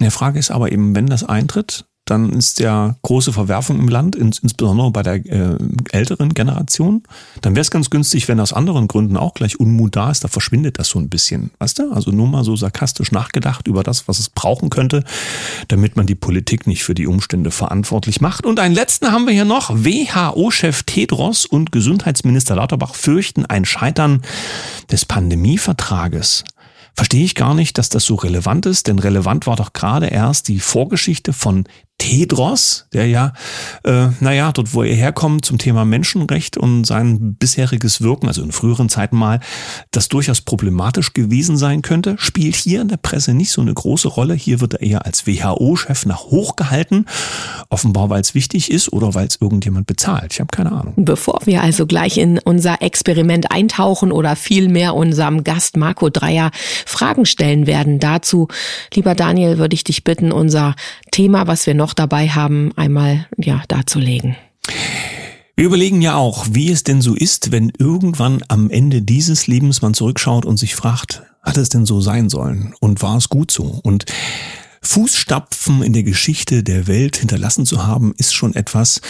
Die 0.00 0.10
Frage 0.10 0.38
ist 0.38 0.50
aber 0.50 0.72
eben, 0.72 0.94
wenn 0.94 1.06
das 1.06 1.24
eintritt, 1.24 1.86
dann 2.06 2.32
ist 2.32 2.60
ja 2.60 2.94
große 3.02 3.32
Verwerfung 3.32 3.80
im 3.80 3.88
Land, 3.88 4.14
ins, 4.14 4.38
insbesondere 4.38 4.92
bei 4.92 5.02
der 5.02 5.14
äh, 5.26 5.58
älteren 5.90 6.34
Generation. 6.34 7.02
Dann 7.42 7.56
wäre 7.56 7.62
es 7.62 7.70
ganz 7.72 7.90
günstig, 7.90 8.28
wenn 8.28 8.38
aus 8.38 8.52
anderen 8.52 8.86
Gründen 8.86 9.16
auch 9.16 9.34
gleich 9.34 9.58
Unmut 9.58 9.96
da 9.96 10.10
ist, 10.10 10.22
da 10.22 10.28
verschwindet 10.28 10.78
das 10.78 10.88
so 10.88 11.00
ein 11.00 11.08
bisschen. 11.08 11.50
Weißt 11.58 11.80
du? 11.80 11.92
Also 11.92 12.12
nur 12.12 12.28
mal 12.28 12.44
so 12.44 12.54
sarkastisch 12.54 13.10
nachgedacht 13.10 13.66
über 13.66 13.82
das, 13.82 14.06
was 14.06 14.20
es 14.20 14.28
brauchen 14.28 14.70
könnte, 14.70 15.02
damit 15.66 15.96
man 15.96 16.06
die 16.06 16.14
Politik 16.14 16.68
nicht 16.68 16.84
für 16.84 16.94
die 16.94 17.08
Umstände 17.08 17.50
verantwortlich 17.50 18.20
macht. 18.20 18.46
Und 18.46 18.60
einen 18.60 18.74
letzten 18.74 19.10
haben 19.10 19.26
wir 19.26 19.34
hier 19.34 19.44
noch. 19.44 19.70
WHO-Chef 19.70 20.84
Tedros 20.84 21.44
und 21.44 21.72
Gesundheitsminister 21.72 22.54
Lauterbach 22.54 22.94
fürchten 22.94 23.46
ein 23.46 23.64
Scheitern 23.64 24.22
des 24.92 25.04
Pandemievertrages 25.04 26.44
verstehe 26.96 27.24
ich 27.24 27.34
gar 27.34 27.54
nicht, 27.54 27.76
dass 27.76 27.90
das 27.90 28.04
so 28.04 28.14
relevant 28.14 28.64
ist, 28.64 28.86
denn 28.86 28.98
relevant 28.98 29.46
war 29.46 29.56
doch 29.56 29.74
gerade 29.74 30.06
erst 30.06 30.48
die 30.48 30.60
Vorgeschichte 30.60 31.34
von 31.34 31.64
Tedros, 31.98 32.86
der 32.92 33.06
ja, 33.06 33.32
äh, 33.84 34.08
naja, 34.20 34.52
dort 34.52 34.74
wo 34.74 34.82
er 34.82 34.94
herkommt 34.94 35.44
zum 35.44 35.58
Thema 35.58 35.84
Menschenrecht 35.84 36.56
und 36.56 36.84
sein 36.84 37.34
bisheriges 37.34 38.00
Wirken, 38.00 38.28
also 38.28 38.42
in 38.42 38.52
früheren 38.52 38.88
Zeiten 38.88 39.16
mal, 39.16 39.40
das 39.90 40.08
durchaus 40.08 40.40
problematisch 40.40 41.14
gewesen 41.14 41.56
sein 41.56 41.82
könnte, 41.82 42.16
spielt 42.18 42.54
hier 42.54 42.82
in 42.82 42.88
der 42.88 42.98
Presse 42.98 43.34
nicht 43.34 43.50
so 43.50 43.60
eine 43.60 43.72
große 43.72 44.08
Rolle. 44.08 44.34
Hier 44.34 44.60
wird 44.60 44.74
er 44.74 44.82
eher 44.82 45.06
als 45.06 45.26
WHO-Chef 45.26 46.06
nach 46.06 46.24
hoch 46.24 46.56
gehalten, 46.56 47.06
offenbar 47.70 48.10
weil 48.10 48.20
es 48.20 48.34
wichtig 48.34 48.70
ist 48.70 48.92
oder 48.92 49.14
weil 49.14 49.26
es 49.26 49.38
irgendjemand 49.40 49.86
bezahlt. 49.86 50.32
Ich 50.32 50.40
habe 50.40 50.50
keine 50.52 50.72
Ahnung. 50.72 50.92
Bevor 50.96 51.40
wir 51.44 51.62
also 51.62 51.86
gleich 51.86 52.18
in 52.18 52.38
unser 52.38 52.82
Experiment 52.82 53.50
eintauchen 53.50 54.12
oder 54.12 54.36
vielmehr 54.36 54.94
unserem 54.94 55.44
Gast 55.44 55.76
Marco 55.76 56.10
Dreier 56.10 56.50
Fragen 56.84 57.26
stellen 57.26 57.66
werden 57.66 57.98
dazu, 57.98 58.48
lieber 58.94 59.14
Daniel, 59.14 59.58
würde 59.58 59.74
ich 59.74 59.84
dich 59.84 60.04
bitten, 60.04 60.30
unser 60.30 60.74
Thema, 61.10 61.46
was 61.46 61.66
wir 61.66 61.74
noch 61.74 61.85
dabei 61.94 62.28
haben, 62.28 62.72
einmal 62.76 63.26
ja 63.36 63.62
darzulegen. 63.68 64.36
Wir 65.56 65.64
überlegen 65.64 66.02
ja 66.02 66.16
auch, 66.16 66.46
wie 66.50 66.70
es 66.70 66.84
denn 66.84 67.00
so 67.00 67.14
ist, 67.14 67.50
wenn 67.50 67.72
irgendwann 67.78 68.42
am 68.48 68.68
Ende 68.68 69.00
dieses 69.00 69.46
Lebens 69.46 69.80
man 69.80 69.94
zurückschaut 69.94 70.44
und 70.44 70.58
sich 70.58 70.74
fragt, 70.74 71.22
hat 71.42 71.56
es 71.56 71.70
denn 71.70 71.86
so 71.86 72.00
sein 72.00 72.28
sollen 72.28 72.74
und 72.80 73.00
war 73.00 73.16
es 73.16 73.30
gut 73.30 73.50
so? 73.50 73.80
Und 73.82 74.04
Fußstapfen 74.82 75.82
in 75.82 75.92
der 75.92 76.02
Geschichte 76.02 76.62
der 76.62 76.86
Welt 76.86 77.16
hinterlassen 77.16 77.64
zu 77.64 77.86
haben, 77.86 78.14
ist 78.18 78.34
schon 78.34 78.54
etwas, 78.54 79.00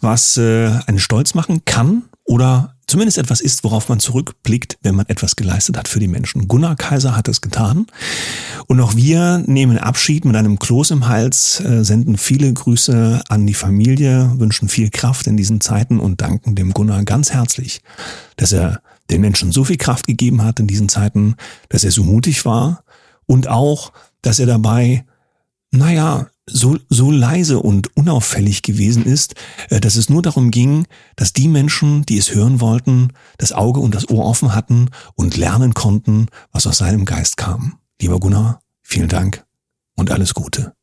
was 0.00 0.36
äh, 0.36 0.72
einen 0.86 0.98
stolz 0.98 1.34
machen 1.34 1.64
kann 1.64 2.04
oder 2.24 2.74
zumindest 2.92 3.16
etwas 3.16 3.40
ist, 3.40 3.64
worauf 3.64 3.88
man 3.88 4.00
zurückblickt, 4.00 4.78
wenn 4.82 4.94
man 4.94 5.06
etwas 5.06 5.34
geleistet 5.34 5.78
hat 5.78 5.88
für 5.88 5.98
die 5.98 6.08
Menschen. 6.08 6.46
Gunnar 6.46 6.76
Kaiser 6.76 7.16
hat 7.16 7.26
es 7.26 7.40
getan. 7.40 7.86
Und 8.66 8.80
auch 8.80 8.94
wir 8.94 9.42
nehmen 9.46 9.78
Abschied 9.78 10.26
mit 10.26 10.36
einem 10.36 10.58
Kloß 10.58 10.90
im 10.90 11.08
Hals, 11.08 11.60
äh, 11.60 11.84
senden 11.84 12.18
viele 12.18 12.52
Grüße 12.52 13.22
an 13.26 13.46
die 13.46 13.54
Familie, 13.54 14.32
wünschen 14.36 14.68
viel 14.68 14.90
Kraft 14.90 15.26
in 15.26 15.38
diesen 15.38 15.62
Zeiten 15.62 15.98
und 16.00 16.20
danken 16.20 16.54
dem 16.54 16.74
Gunnar 16.74 17.02
ganz 17.04 17.32
herzlich, 17.32 17.80
dass 18.36 18.52
er 18.52 18.82
den 19.10 19.22
Menschen 19.22 19.52
so 19.52 19.64
viel 19.64 19.78
Kraft 19.78 20.06
gegeben 20.06 20.44
hat 20.44 20.60
in 20.60 20.66
diesen 20.66 20.90
Zeiten, 20.90 21.36
dass 21.70 21.84
er 21.84 21.92
so 21.92 22.04
mutig 22.04 22.44
war 22.44 22.84
und 23.24 23.48
auch, 23.48 23.92
dass 24.20 24.38
er 24.38 24.46
dabei, 24.46 25.06
naja, 25.70 26.26
so, 26.46 26.78
so 26.88 27.10
leise 27.10 27.60
und 27.60 27.96
unauffällig 27.96 28.62
gewesen 28.62 29.04
ist, 29.04 29.34
äh, 29.70 29.80
dass 29.80 29.96
es 29.96 30.08
nur 30.08 30.22
darum 30.22 30.50
ging, 30.50 30.86
dass 31.16 31.32
die 31.32 31.48
Menschen, 31.48 32.04
die 32.06 32.18
es 32.18 32.34
hören 32.34 32.60
wollten, 32.60 33.12
das 33.38 33.52
Auge 33.52 33.80
und 33.80 33.94
das 33.94 34.08
Ohr 34.10 34.24
offen 34.24 34.54
hatten 34.54 34.90
und 35.14 35.36
lernen 35.36 35.74
konnten, 35.74 36.26
was 36.50 36.66
aus 36.66 36.78
seinem 36.78 37.04
Geist 37.04 37.36
kam. 37.36 37.78
Lieber 38.00 38.18
Gunnar, 38.18 38.60
vielen 38.82 39.08
Dank 39.08 39.44
und 39.96 40.10
alles 40.10 40.34
Gute. 40.34 40.74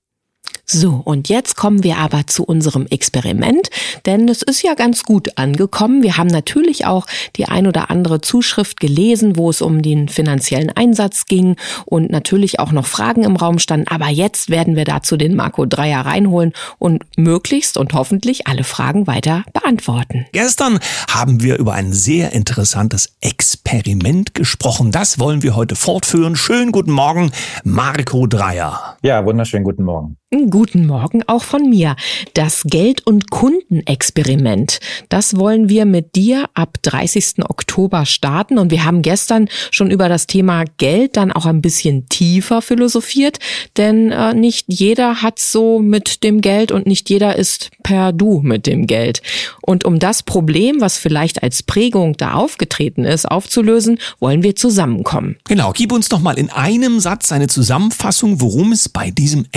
So, 0.71 1.01
und 1.03 1.29
jetzt 1.29 1.55
kommen 1.55 1.83
wir 1.83 1.97
aber 1.97 2.27
zu 2.27 2.43
unserem 2.43 2.85
Experiment, 2.85 3.71
denn 4.05 4.29
es 4.29 4.43
ist 4.43 4.61
ja 4.61 4.75
ganz 4.75 5.01
gut 5.01 5.35
angekommen. 5.35 6.03
Wir 6.03 6.17
haben 6.17 6.27
natürlich 6.27 6.85
auch 6.85 7.07
die 7.37 7.47
ein 7.47 7.65
oder 7.65 7.89
andere 7.89 8.21
Zuschrift 8.21 8.79
gelesen, 8.79 9.35
wo 9.35 9.49
es 9.49 9.63
um 9.63 9.81
den 9.81 10.09
finanziellen 10.09 10.69
Einsatz 10.69 11.25
ging 11.25 11.55
und 11.85 12.11
natürlich 12.11 12.59
auch 12.59 12.71
noch 12.71 12.85
Fragen 12.85 13.23
im 13.23 13.35
Raum 13.35 13.57
standen. 13.57 13.87
Aber 13.87 14.09
jetzt 14.09 14.51
werden 14.51 14.75
wir 14.75 14.85
dazu 14.85 15.17
den 15.17 15.35
Marco 15.35 15.65
Dreier 15.65 16.05
reinholen 16.05 16.53
und 16.77 17.03
möglichst 17.17 17.75
und 17.75 17.93
hoffentlich 17.93 18.45
alle 18.45 18.63
Fragen 18.63 19.07
weiter 19.07 19.45
beantworten. 19.53 20.27
Gestern 20.33 20.77
haben 21.09 21.41
wir 21.41 21.57
über 21.57 21.73
ein 21.73 21.93
sehr 21.93 22.31
interessantes 22.33 23.15
Experiment 23.21 24.35
gesprochen. 24.35 24.91
Das 24.91 25.17
wollen 25.17 25.41
wir 25.41 25.55
heute 25.55 25.75
fortführen. 25.75 26.35
Schönen 26.35 26.71
guten 26.71 26.91
Morgen, 26.91 27.31
Marco 27.63 28.27
Dreier. 28.27 28.97
Ja, 29.01 29.25
wunderschönen 29.25 29.63
guten 29.63 29.83
Morgen. 29.83 30.18
Guten 30.31 30.85
Morgen 30.85 31.23
auch 31.25 31.41
von 31.41 31.67
mir. 31.71 31.95
Das 32.35 32.61
Geld- 32.63 33.07
und 33.07 33.31
Kundenexperiment, 33.31 34.79
das 35.09 35.37
wollen 35.37 35.69
wir 35.69 35.85
mit 35.85 36.15
dir 36.15 36.47
ab 36.53 36.77
30. 36.83 37.49
Oktober 37.49 38.05
starten. 38.05 38.59
Und 38.59 38.69
wir 38.69 38.85
haben 38.85 39.01
gestern 39.01 39.49
schon 39.71 39.89
über 39.89 40.07
das 40.07 40.27
Thema 40.27 40.65
Geld 40.77 41.17
dann 41.17 41.31
auch 41.31 41.47
ein 41.47 41.63
bisschen 41.63 42.07
tiefer 42.09 42.61
philosophiert, 42.61 43.39
denn 43.75 44.11
äh, 44.11 44.35
nicht 44.35 44.67
jeder 44.67 45.23
hat 45.23 45.39
so 45.39 45.79
mit 45.79 46.23
dem 46.23 46.41
Geld 46.41 46.71
und 46.71 46.85
nicht 46.85 47.09
jeder 47.09 47.35
ist 47.35 47.71
per 47.81 48.13
Du 48.13 48.41
mit 48.41 48.67
dem 48.67 48.85
Geld. 48.85 49.23
Und 49.61 49.83
um 49.83 49.97
das 49.97 50.21
Problem, 50.21 50.79
was 50.79 50.99
vielleicht 50.99 51.41
als 51.41 51.63
Prägung 51.63 52.17
da 52.17 52.33
aufgetreten 52.33 53.03
ist, 53.03 53.25
aufzulösen, 53.25 53.97
wollen 54.19 54.43
wir 54.43 54.55
zusammenkommen. 54.55 55.37
Genau, 55.45 55.71
gib 55.73 55.91
uns 55.91 56.07
doch 56.07 56.19
mal 56.19 56.37
in 56.37 56.51
einem 56.51 56.99
Satz 56.99 57.31
eine 57.31 57.47
Zusammenfassung, 57.47 58.41
worum 58.41 58.73
es 58.73 58.89
bei 58.89 59.09
diesem 59.09 59.47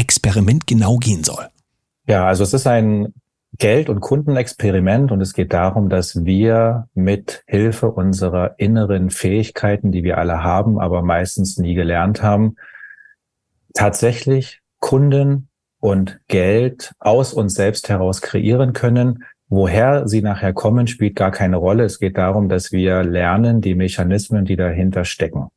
Genau 0.66 0.96
gehen 0.96 1.24
soll. 1.24 1.48
Ja, 2.06 2.26
also 2.26 2.42
es 2.42 2.52
ist 2.54 2.66
ein 2.66 3.14
Geld- 3.58 3.88
und 3.88 4.00
Kundenexperiment 4.00 5.12
und 5.12 5.20
es 5.20 5.34
geht 5.34 5.52
darum, 5.52 5.88
dass 5.88 6.24
wir 6.24 6.88
mit 6.94 7.42
Hilfe 7.46 7.90
unserer 7.90 8.58
inneren 8.58 9.10
Fähigkeiten, 9.10 9.92
die 9.92 10.02
wir 10.02 10.18
alle 10.18 10.42
haben, 10.42 10.80
aber 10.80 11.02
meistens 11.02 11.58
nie 11.58 11.74
gelernt 11.74 12.22
haben, 12.22 12.56
tatsächlich 13.74 14.60
Kunden 14.80 15.48
und 15.80 16.20
Geld 16.28 16.92
aus 16.98 17.34
uns 17.34 17.54
selbst 17.54 17.88
heraus 17.88 18.22
kreieren 18.22 18.72
können. 18.72 19.24
Woher 19.48 20.08
sie 20.08 20.22
nachher 20.22 20.54
kommen, 20.54 20.86
spielt 20.86 21.14
gar 21.14 21.30
keine 21.30 21.56
Rolle. 21.56 21.84
Es 21.84 21.98
geht 21.98 22.16
darum, 22.16 22.48
dass 22.48 22.72
wir 22.72 23.02
lernen, 23.02 23.60
die 23.60 23.74
Mechanismen, 23.74 24.46
die 24.46 24.56
dahinter 24.56 25.04
stecken. 25.04 25.48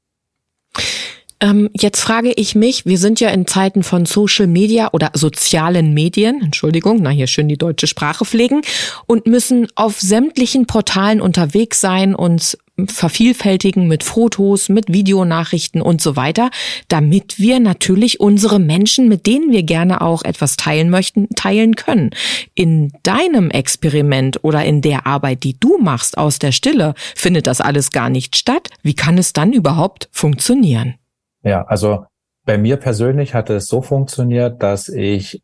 Ähm, 1.41 1.69
jetzt 1.73 2.01
frage 2.01 2.31
ich 2.35 2.55
mich, 2.55 2.85
wir 2.85 2.97
sind 2.97 3.19
ja 3.19 3.29
in 3.29 3.45
Zeiten 3.45 3.83
von 3.83 4.05
Social 4.05 4.47
Media 4.47 4.89
oder 4.93 5.11
sozialen 5.13 5.93
Medien, 5.93 6.41
Entschuldigung, 6.41 6.99
na 7.01 7.09
hier 7.09 7.27
schön 7.27 7.49
die 7.49 7.57
deutsche 7.57 7.87
Sprache 7.87 8.23
pflegen 8.23 8.61
und 9.05 9.27
müssen 9.27 9.67
auf 9.75 9.99
sämtlichen 9.99 10.65
Portalen 10.65 11.19
unterwegs 11.19 11.81
sein, 11.81 12.15
uns 12.15 12.57
vervielfältigen 12.87 13.87
mit 13.87 14.03
Fotos, 14.03 14.69
mit 14.69 14.91
Videonachrichten 14.91 15.81
und 15.81 16.01
so 16.01 16.15
weiter, 16.15 16.49
damit 16.87 17.39
wir 17.39 17.59
natürlich 17.59 18.19
unsere 18.19 18.59
Menschen, 18.59 19.07
mit 19.07 19.25
denen 19.27 19.51
wir 19.51 19.63
gerne 19.63 20.01
auch 20.01 20.23
etwas 20.23 20.57
teilen 20.57 20.89
möchten, 20.89 21.29
teilen 21.35 21.75
können. 21.75 22.11
In 22.53 22.91
deinem 23.03 23.49
Experiment 23.49 24.43
oder 24.43 24.65
in 24.65 24.81
der 24.81 25.07
Arbeit, 25.07 25.43
die 25.43 25.57
du 25.57 25.77
machst 25.77 26.17
aus 26.17 26.39
der 26.39 26.51
Stille, 26.51 26.95
findet 27.15 27.47
das 27.47 27.61
alles 27.61 27.91
gar 27.91 28.09
nicht 28.09 28.35
statt. 28.35 28.69
Wie 28.83 28.93
kann 28.95 29.17
es 29.17 29.31
dann 29.31 29.53
überhaupt 29.53 30.09
funktionieren? 30.11 30.95
Ja, 31.45 31.63
also 31.63 32.05
bei 32.43 32.57
mir 32.57 32.77
persönlich 32.77 33.35
hat 33.35 33.49
es 33.49 33.67
so 33.67 33.81
funktioniert, 33.81 34.61
dass 34.63 34.89
ich 34.89 35.43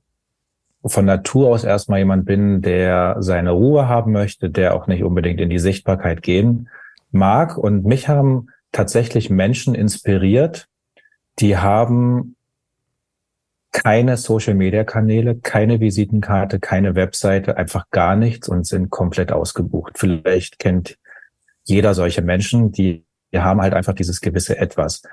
von 0.84 1.06
Natur 1.06 1.50
aus 1.50 1.64
erstmal 1.64 2.00
jemand 2.00 2.26
bin, 2.26 2.64
der 2.64 3.18
seine 3.20 3.52
Ruhe 3.52 3.88
haben 3.88 4.12
möchte, 4.12 4.50
der 4.50 4.74
auch 4.74 4.88
nicht 4.88 5.04
unbedingt 5.04 5.40
in 5.40 5.52
die 5.52 5.60
Sichtbarkeit 5.60 6.24
gehen 6.24 6.70
mag. 7.12 7.56
Und 7.56 7.86
mich 7.86 8.08
haben 8.08 8.48
tatsächlich 8.72 9.30
Menschen 9.30 9.76
inspiriert, 9.76 10.68
die 11.40 11.58
haben 11.58 12.36
keine 13.72 14.18
Social-Media-Kanäle, 14.18 15.36
keine 15.36 15.80
Visitenkarte, 15.80 16.60
keine 16.60 16.96
Webseite, 16.96 17.58
einfach 17.58 17.90
gar 17.92 18.16
nichts 18.16 18.50
und 18.50 18.66
sind 18.66 18.90
komplett 18.90 19.32
ausgebucht. 19.32 20.00
Vielleicht 20.00 20.58
kennt 20.58 20.98
jeder 21.64 21.94
solche 21.94 22.24
Menschen, 22.24 22.72
die, 22.72 23.06
die 23.32 23.40
haben 23.40 23.62
halt 23.62 23.76
einfach 23.76 23.94
dieses 23.94 24.20
gewisse 24.20 24.58
Etwas. 24.58 25.04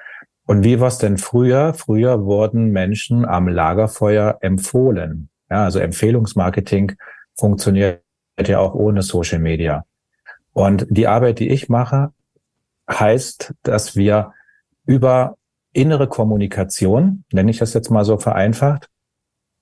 Und 0.49 0.65
wie 0.65 0.81
war 0.81 0.89
es 0.89 0.97
denn 0.97 1.19
früher? 1.19 1.75
Früher 1.75 2.25
wurden 2.25 2.71
Menschen 2.71 3.27
am 3.27 3.49
Lagerfeuer 3.49 4.39
empfohlen. 4.41 5.29
Ja, 5.51 5.65
also 5.65 5.79
Empfehlungsmarketing 5.79 6.93
funktioniert 7.35 8.03
ja 8.43 8.59
auch 8.59 8.73
ohne 8.73 9.03
Social 9.03 9.41
Media. 9.41 9.85
Und 10.55 10.87
die 10.89 11.07
Arbeit, 11.07 11.41
die 11.41 11.51
ich 11.51 11.69
mache, 11.69 12.15
heißt, 12.91 13.53
dass 13.63 13.95
wir 13.95 14.33
über 14.87 15.37
innere 15.75 16.09
Kommunikation, 16.09 17.25
nenne 17.31 17.51
ich 17.51 17.59
das 17.59 17.75
jetzt 17.75 17.91
mal 17.91 18.07
so 18.07 18.17
vereinfacht, 18.17 18.89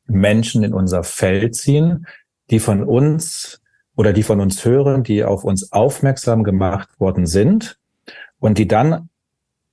Menschen 0.06 0.62
in 0.62 0.72
unser 0.72 1.02
Feld 1.02 1.56
ziehen, 1.56 2.06
die 2.50 2.60
von 2.60 2.84
uns 2.84 3.60
oder 3.96 4.12
die 4.12 4.22
von 4.22 4.40
uns 4.40 4.64
hören, 4.64 5.02
die 5.02 5.24
auf 5.24 5.42
uns 5.42 5.72
aufmerksam 5.72 6.44
gemacht 6.44 7.00
worden 7.00 7.26
sind 7.26 7.76
und 8.38 8.58
die 8.58 8.68
dann 8.68 9.08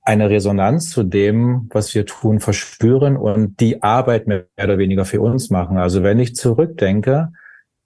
eine 0.04 0.28
Resonanz 0.28 0.90
zu 0.90 1.02
dem, 1.02 1.68
was 1.72 1.94
wir 1.94 2.04
tun, 2.04 2.38
verspüren 2.38 3.16
und 3.16 3.58
die 3.60 3.82
Arbeit 3.82 4.26
mehr 4.26 4.44
oder 4.62 4.76
weniger 4.76 5.06
für 5.06 5.20
uns 5.22 5.48
machen. 5.50 5.78
Also 5.78 6.02
wenn 6.02 6.18
ich 6.18 6.36
zurückdenke 6.36 7.32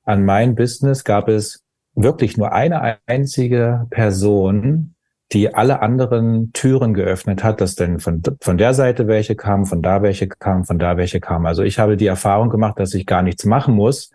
an 0.04 0.24
mein 0.24 0.56
Business, 0.56 1.04
gab 1.04 1.28
es 1.28 1.64
wirklich 1.94 2.36
nur 2.36 2.52
eine 2.52 2.98
einzige 3.06 3.86
Person, 3.90 4.94
die 5.32 5.54
alle 5.54 5.80
anderen 5.80 6.52
Türen 6.52 6.94
geöffnet 6.94 7.44
hat, 7.44 7.60
dass 7.60 7.74
denn 7.76 8.00
von, 8.00 8.22
von 8.40 8.58
der 8.58 8.74
Seite 8.74 9.06
welche 9.06 9.36
kamen, 9.36 9.66
von 9.66 9.82
da 9.82 10.02
welche 10.02 10.26
kamen, 10.26 10.64
von 10.64 10.78
da 10.78 10.96
welche 10.96 11.20
kamen. 11.20 11.46
Also 11.46 11.62
ich 11.62 11.78
habe 11.78 11.96
die 11.96 12.06
Erfahrung 12.06 12.48
gemacht, 12.48 12.80
dass 12.80 12.94
ich 12.94 13.06
gar 13.06 13.22
nichts 13.22 13.44
machen 13.44 13.74
muss, 13.74 14.10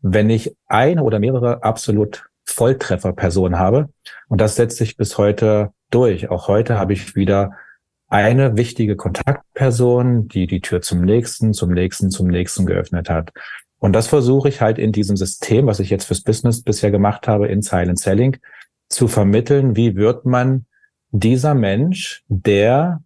wenn 0.00 0.30
ich 0.30 0.56
eine 0.66 1.02
oder 1.02 1.18
mehrere 1.18 1.64
absolut 1.64 2.28
Volltrefferpersonen 2.46 3.58
habe. 3.58 3.88
Und 4.28 4.40
das 4.40 4.56
setzt 4.56 4.78
sich 4.78 4.96
bis 4.96 5.18
heute 5.18 5.72
durch. 5.94 6.30
Auch 6.30 6.48
heute 6.48 6.78
habe 6.78 6.92
ich 6.92 7.16
wieder 7.16 7.52
eine 8.08 8.56
wichtige 8.56 8.96
Kontaktperson, 8.96 10.28
die 10.28 10.46
die 10.46 10.60
Tür 10.60 10.82
zum 10.82 11.02
nächsten, 11.02 11.54
zum 11.54 11.72
nächsten, 11.72 12.10
zum 12.10 12.28
nächsten 12.28 12.66
geöffnet 12.66 13.08
hat. 13.08 13.32
Und 13.78 13.94
das 13.94 14.06
versuche 14.06 14.48
ich 14.48 14.60
halt 14.60 14.78
in 14.78 14.92
diesem 14.92 15.16
System, 15.16 15.66
was 15.66 15.80
ich 15.80 15.90
jetzt 15.90 16.04
fürs 16.04 16.22
Business 16.22 16.62
bisher 16.62 16.90
gemacht 16.90 17.26
habe, 17.26 17.48
in 17.48 17.62
Silent 17.62 17.98
Selling, 17.98 18.36
zu 18.88 19.08
vermitteln, 19.08 19.76
wie 19.76 19.96
wird 19.96 20.26
man 20.26 20.66
dieser 21.10 21.54
Mensch, 21.54 22.22
der 22.28 23.02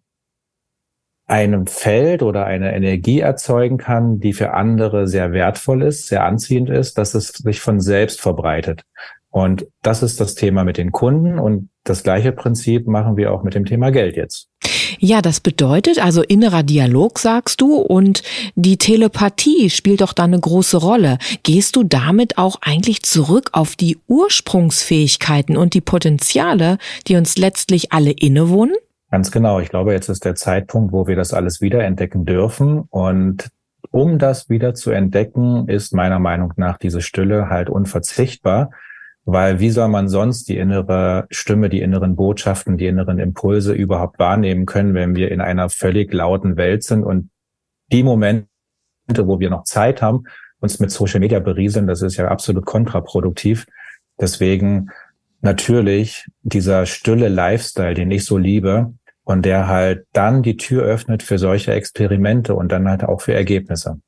einem 1.25 1.67
Feld 1.67 2.23
oder 2.23 2.45
eine 2.45 2.73
Energie 2.73 3.19
erzeugen 3.19 3.77
kann, 3.77 4.19
die 4.19 4.33
für 4.33 4.53
andere 4.53 5.07
sehr 5.07 5.33
wertvoll 5.33 5.83
ist, 5.83 6.07
sehr 6.07 6.23
anziehend 6.23 6.69
ist, 6.69 6.97
dass 6.97 7.13
es 7.13 7.29
sich 7.29 7.59
von 7.59 7.81
selbst 7.81 8.21
verbreitet. 8.21 8.83
Und 9.37 9.67
das 9.83 10.01
ist 10.01 10.19
das 10.19 10.33
Thema 10.33 10.63
mit 10.63 10.77
den 10.77 10.91
Kunden 10.91 11.37
und 11.37 11.69
das 11.83 12.01
gleiche 12.01 12.31
Prinzip 12.31 12.87
machen 12.87 13.17
wir 13.17 13.31
auch 13.31 13.43
mit 13.43 13.53
dem 13.53 13.65
Thema 13.65 13.91
Geld 13.91 14.15
jetzt. 14.15 14.47
Ja, 14.97 15.21
das 15.21 15.41
bedeutet 15.41 16.03
also 16.03 16.23
innerer 16.23 16.63
Dialog, 16.63 17.19
sagst 17.19 17.61
du, 17.61 17.75
und 17.75 18.23
die 18.55 18.77
Telepathie 18.77 19.69
spielt 19.69 20.01
doch 20.01 20.13
da 20.13 20.23
eine 20.23 20.39
große 20.39 20.77
Rolle. 20.77 21.19
Gehst 21.43 21.75
du 21.75 21.83
damit 21.83 22.39
auch 22.39 22.57
eigentlich 22.63 23.03
zurück 23.03 23.51
auf 23.51 23.75
die 23.75 23.99
Ursprungsfähigkeiten 24.07 25.55
und 25.55 25.75
die 25.75 25.81
Potenziale, 25.81 26.79
die 27.05 27.15
uns 27.15 27.37
letztlich 27.37 27.91
alle 27.91 28.13
innewohnen? 28.13 28.73
Ganz 29.11 29.29
genau. 29.29 29.59
Ich 29.59 29.69
glaube, 29.69 29.93
jetzt 29.93 30.09
ist 30.09 30.25
der 30.25 30.33
Zeitpunkt, 30.33 30.91
wo 30.93 31.05
wir 31.05 31.15
das 31.15 31.35
alles 31.35 31.61
wiederentdecken 31.61 32.25
dürfen. 32.25 32.85
Und 32.89 33.49
um 33.91 34.17
das 34.17 34.49
wieder 34.49 34.73
zu 34.73 34.89
entdecken, 34.89 35.67
ist 35.67 35.93
meiner 35.93 36.17
Meinung 36.17 36.53
nach 36.55 36.79
diese 36.79 37.01
Stille 37.01 37.49
halt 37.49 37.69
unverzichtbar. 37.69 38.71
Weil 39.29 39.59
wie 39.59 39.71
soll 39.71 39.89
man 39.89 40.07
sonst 40.07 40.47
die 40.47 40.57
innere 40.57 41.27
Stimme, 41.29 41.67
die 41.67 41.81
inneren 41.81 42.15
Botschaften, 42.15 42.77
die 42.77 42.87
inneren 42.87 43.19
Impulse 43.19 43.73
überhaupt 43.73 44.19
wahrnehmen 44.19 44.65
können, 44.65 44.93
wenn 44.93 45.15
wir 45.15 45.31
in 45.31 45.41
einer 45.41 45.69
völlig 45.69 46.13
lauten 46.13 46.55
Welt 46.55 46.83
sind 46.83 47.03
und 47.03 47.29
die 47.91 48.03
Momente, 48.03 48.47
wo 49.09 49.41
wir 49.41 49.49
noch 49.49 49.65
Zeit 49.65 50.01
haben, 50.01 50.23
uns 50.61 50.79
mit 50.79 50.91
Social 50.91 51.19
Media 51.19 51.39
berieseln, 51.39 51.87
das 51.87 52.01
ist 52.01 52.15
ja 52.15 52.29
absolut 52.29 52.65
kontraproduktiv. 52.65 53.65
Deswegen 54.17 54.91
natürlich 55.41 56.25
dieser 56.43 56.85
stille 56.85 57.27
Lifestyle, 57.27 57.95
den 57.95 58.11
ich 58.11 58.23
so 58.23 58.37
liebe 58.37 58.93
und 59.25 59.43
der 59.43 59.67
halt 59.67 60.07
dann 60.13 60.41
die 60.41 60.55
Tür 60.55 60.83
öffnet 60.83 61.21
für 61.21 61.37
solche 61.37 61.73
Experimente 61.73 62.55
und 62.55 62.71
dann 62.71 62.87
halt 62.87 63.03
auch 63.03 63.19
für 63.19 63.33
Ergebnisse. 63.33 63.99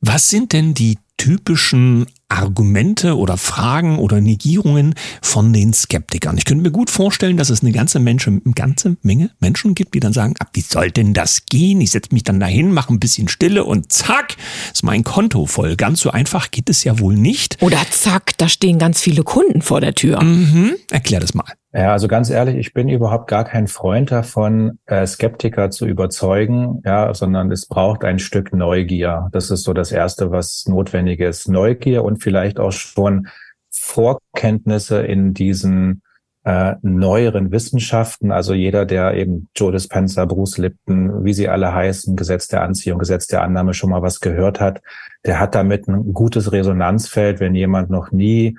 Was 0.00 0.28
sind 0.28 0.52
denn 0.52 0.74
die 0.74 0.98
typischen 1.16 2.06
Argumente 2.28 3.16
oder 3.16 3.36
Fragen 3.36 3.98
oder 3.98 4.20
Negierungen 4.20 4.94
von 5.22 5.52
den 5.52 5.72
Skeptikern. 5.72 6.36
Ich 6.36 6.44
könnte 6.44 6.62
mir 6.62 6.72
gut 6.72 6.90
vorstellen, 6.90 7.36
dass 7.36 7.50
es 7.50 7.62
eine 7.62 7.72
ganze, 7.72 8.00
Menschen, 8.00 8.42
eine 8.44 8.54
ganze 8.54 8.96
Menge 9.02 9.30
Menschen 9.38 9.74
gibt, 9.74 9.94
die 9.94 10.00
dann 10.00 10.12
sagen, 10.12 10.34
ab, 10.40 10.50
wie 10.54 10.60
soll 10.60 10.90
denn 10.90 11.14
das 11.14 11.46
gehen? 11.46 11.80
Ich 11.80 11.92
setze 11.92 12.12
mich 12.12 12.24
dann 12.24 12.40
dahin, 12.40 12.72
mache 12.72 12.92
ein 12.92 13.00
bisschen 13.00 13.28
Stille 13.28 13.64
und 13.64 13.92
zack, 13.92 14.36
ist 14.72 14.82
mein 14.82 15.04
Konto 15.04 15.46
voll. 15.46 15.76
Ganz 15.76 16.00
so 16.00 16.10
einfach 16.10 16.50
geht 16.50 16.68
es 16.68 16.82
ja 16.84 16.98
wohl 16.98 17.14
nicht. 17.14 17.62
Oder 17.62 17.78
zack, 17.90 18.36
da 18.38 18.48
stehen 18.48 18.78
ganz 18.78 19.00
viele 19.00 19.22
Kunden 19.22 19.62
vor 19.62 19.80
der 19.80 19.94
Tür. 19.94 20.22
Mhm. 20.22 20.74
Erklär 20.90 21.20
das 21.20 21.34
mal. 21.34 21.52
Ja, 21.76 21.92
also 21.92 22.08
ganz 22.08 22.30
ehrlich, 22.30 22.56
ich 22.56 22.72
bin 22.72 22.88
überhaupt 22.88 23.28
gar 23.28 23.44
kein 23.44 23.66
Freund 23.66 24.10
davon, 24.10 24.78
äh, 24.86 25.06
Skeptiker 25.06 25.70
zu 25.70 25.84
überzeugen, 25.84 26.80
ja, 26.86 27.12
sondern 27.12 27.52
es 27.52 27.66
braucht 27.66 28.02
ein 28.02 28.18
Stück 28.18 28.54
Neugier. 28.54 29.28
Das 29.32 29.50
ist 29.50 29.64
so 29.64 29.74
das 29.74 29.92
Erste, 29.92 30.30
was 30.30 30.64
notwendig 30.66 31.20
ist. 31.20 31.50
Neugier 31.50 32.02
und 32.02 32.22
vielleicht 32.22 32.58
auch 32.58 32.72
schon 32.72 33.28
Vorkenntnisse 33.70 35.02
in 35.02 35.34
diesen 35.34 36.00
äh, 36.44 36.76
neueren 36.80 37.52
Wissenschaften. 37.52 38.32
Also 38.32 38.54
jeder, 38.54 38.86
der 38.86 39.12
eben 39.12 39.50
Joe 39.54 39.70
Dispenza, 39.70 40.24
Bruce 40.24 40.56
Lipton, 40.56 41.26
wie 41.26 41.34
sie 41.34 41.50
alle 41.50 41.74
heißen, 41.74 42.16
Gesetz 42.16 42.48
der 42.48 42.62
Anziehung, 42.62 43.00
Gesetz 43.00 43.26
der 43.26 43.42
Annahme 43.42 43.74
schon 43.74 43.90
mal 43.90 44.00
was 44.00 44.20
gehört 44.20 44.60
hat, 44.60 44.80
der 45.26 45.40
hat 45.40 45.54
damit 45.54 45.88
ein 45.88 46.14
gutes 46.14 46.52
Resonanzfeld, 46.52 47.38
wenn 47.38 47.54
jemand 47.54 47.90
noch 47.90 48.12
nie 48.12 48.56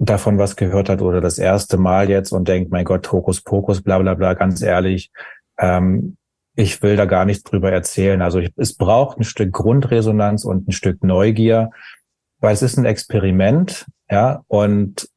davon 0.00 0.38
was 0.38 0.56
gehört 0.56 0.88
hat 0.88 1.02
oder 1.02 1.20
das 1.20 1.38
erste 1.38 1.76
Mal 1.76 2.08
jetzt 2.08 2.32
und 2.32 2.48
denkt, 2.48 2.72
mein 2.72 2.86
Gott, 2.86 3.12
Hokus 3.12 3.42
Pokus, 3.42 3.82
bla 3.82 3.98
bla 3.98 4.14
bla, 4.14 4.34
ganz 4.34 4.62
ehrlich, 4.62 5.10
ähm, 5.58 6.16
ich 6.56 6.82
will 6.82 6.96
da 6.96 7.04
gar 7.04 7.26
nichts 7.26 7.44
drüber 7.44 7.70
erzählen. 7.70 8.22
Also 8.22 8.38
ich, 8.38 8.50
es 8.56 8.76
braucht 8.76 9.18
ein 9.18 9.24
Stück 9.24 9.52
Grundresonanz 9.52 10.44
und 10.44 10.68
ein 10.68 10.72
Stück 10.72 11.04
Neugier, 11.04 11.70
weil 12.40 12.54
es 12.54 12.62
ist 12.62 12.78
ein 12.78 12.86
Experiment, 12.86 13.86
ja, 14.10 14.42
und 14.48 15.08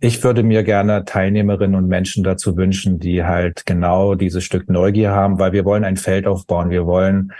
ich 0.00 0.22
würde 0.22 0.44
mir 0.44 0.62
gerne 0.62 1.04
Teilnehmerinnen 1.04 1.74
und 1.74 1.88
Menschen 1.88 2.22
dazu 2.22 2.56
wünschen, 2.56 3.00
die 3.00 3.24
halt 3.24 3.66
genau 3.66 4.14
dieses 4.14 4.44
Stück 4.44 4.70
Neugier 4.70 5.10
haben, 5.10 5.40
weil 5.40 5.50
wir 5.50 5.64
wollen 5.64 5.84
ein 5.84 5.96
Feld 5.96 6.28
aufbauen. 6.28 6.70
Wir 6.70 6.86
wollen 6.86 7.32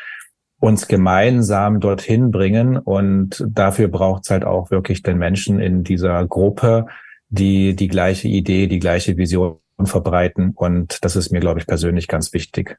uns 0.60 0.88
gemeinsam 0.88 1.80
dorthin 1.80 2.30
bringen. 2.30 2.76
Und 2.76 3.44
dafür 3.48 3.88
braucht 3.88 4.24
es 4.24 4.30
halt 4.30 4.44
auch 4.44 4.70
wirklich 4.70 5.02
den 5.02 5.18
Menschen 5.18 5.60
in 5.60 5.84
dieser 5.84 6.26
Gruppe, 6.26 6.86
die 7.28 7.76
die 7.76 7.88
gleiche 7.88 8.28
Idee, 8.28 8.66
die 8.66 8.78
gleiche 8.78 9.16
Vision 9.16 9.58
verbreiten. 9.84 10.52
Und 10.54 11.04
das 11.04 11.16
ist 11.16 11.30
mir, 11.30 11.40
glaube 11.40 11.60
ich, 11.60 11.66
persönlich 11.66 12.08
ganz 12.08 12.32
wichtig. 12.32 12.78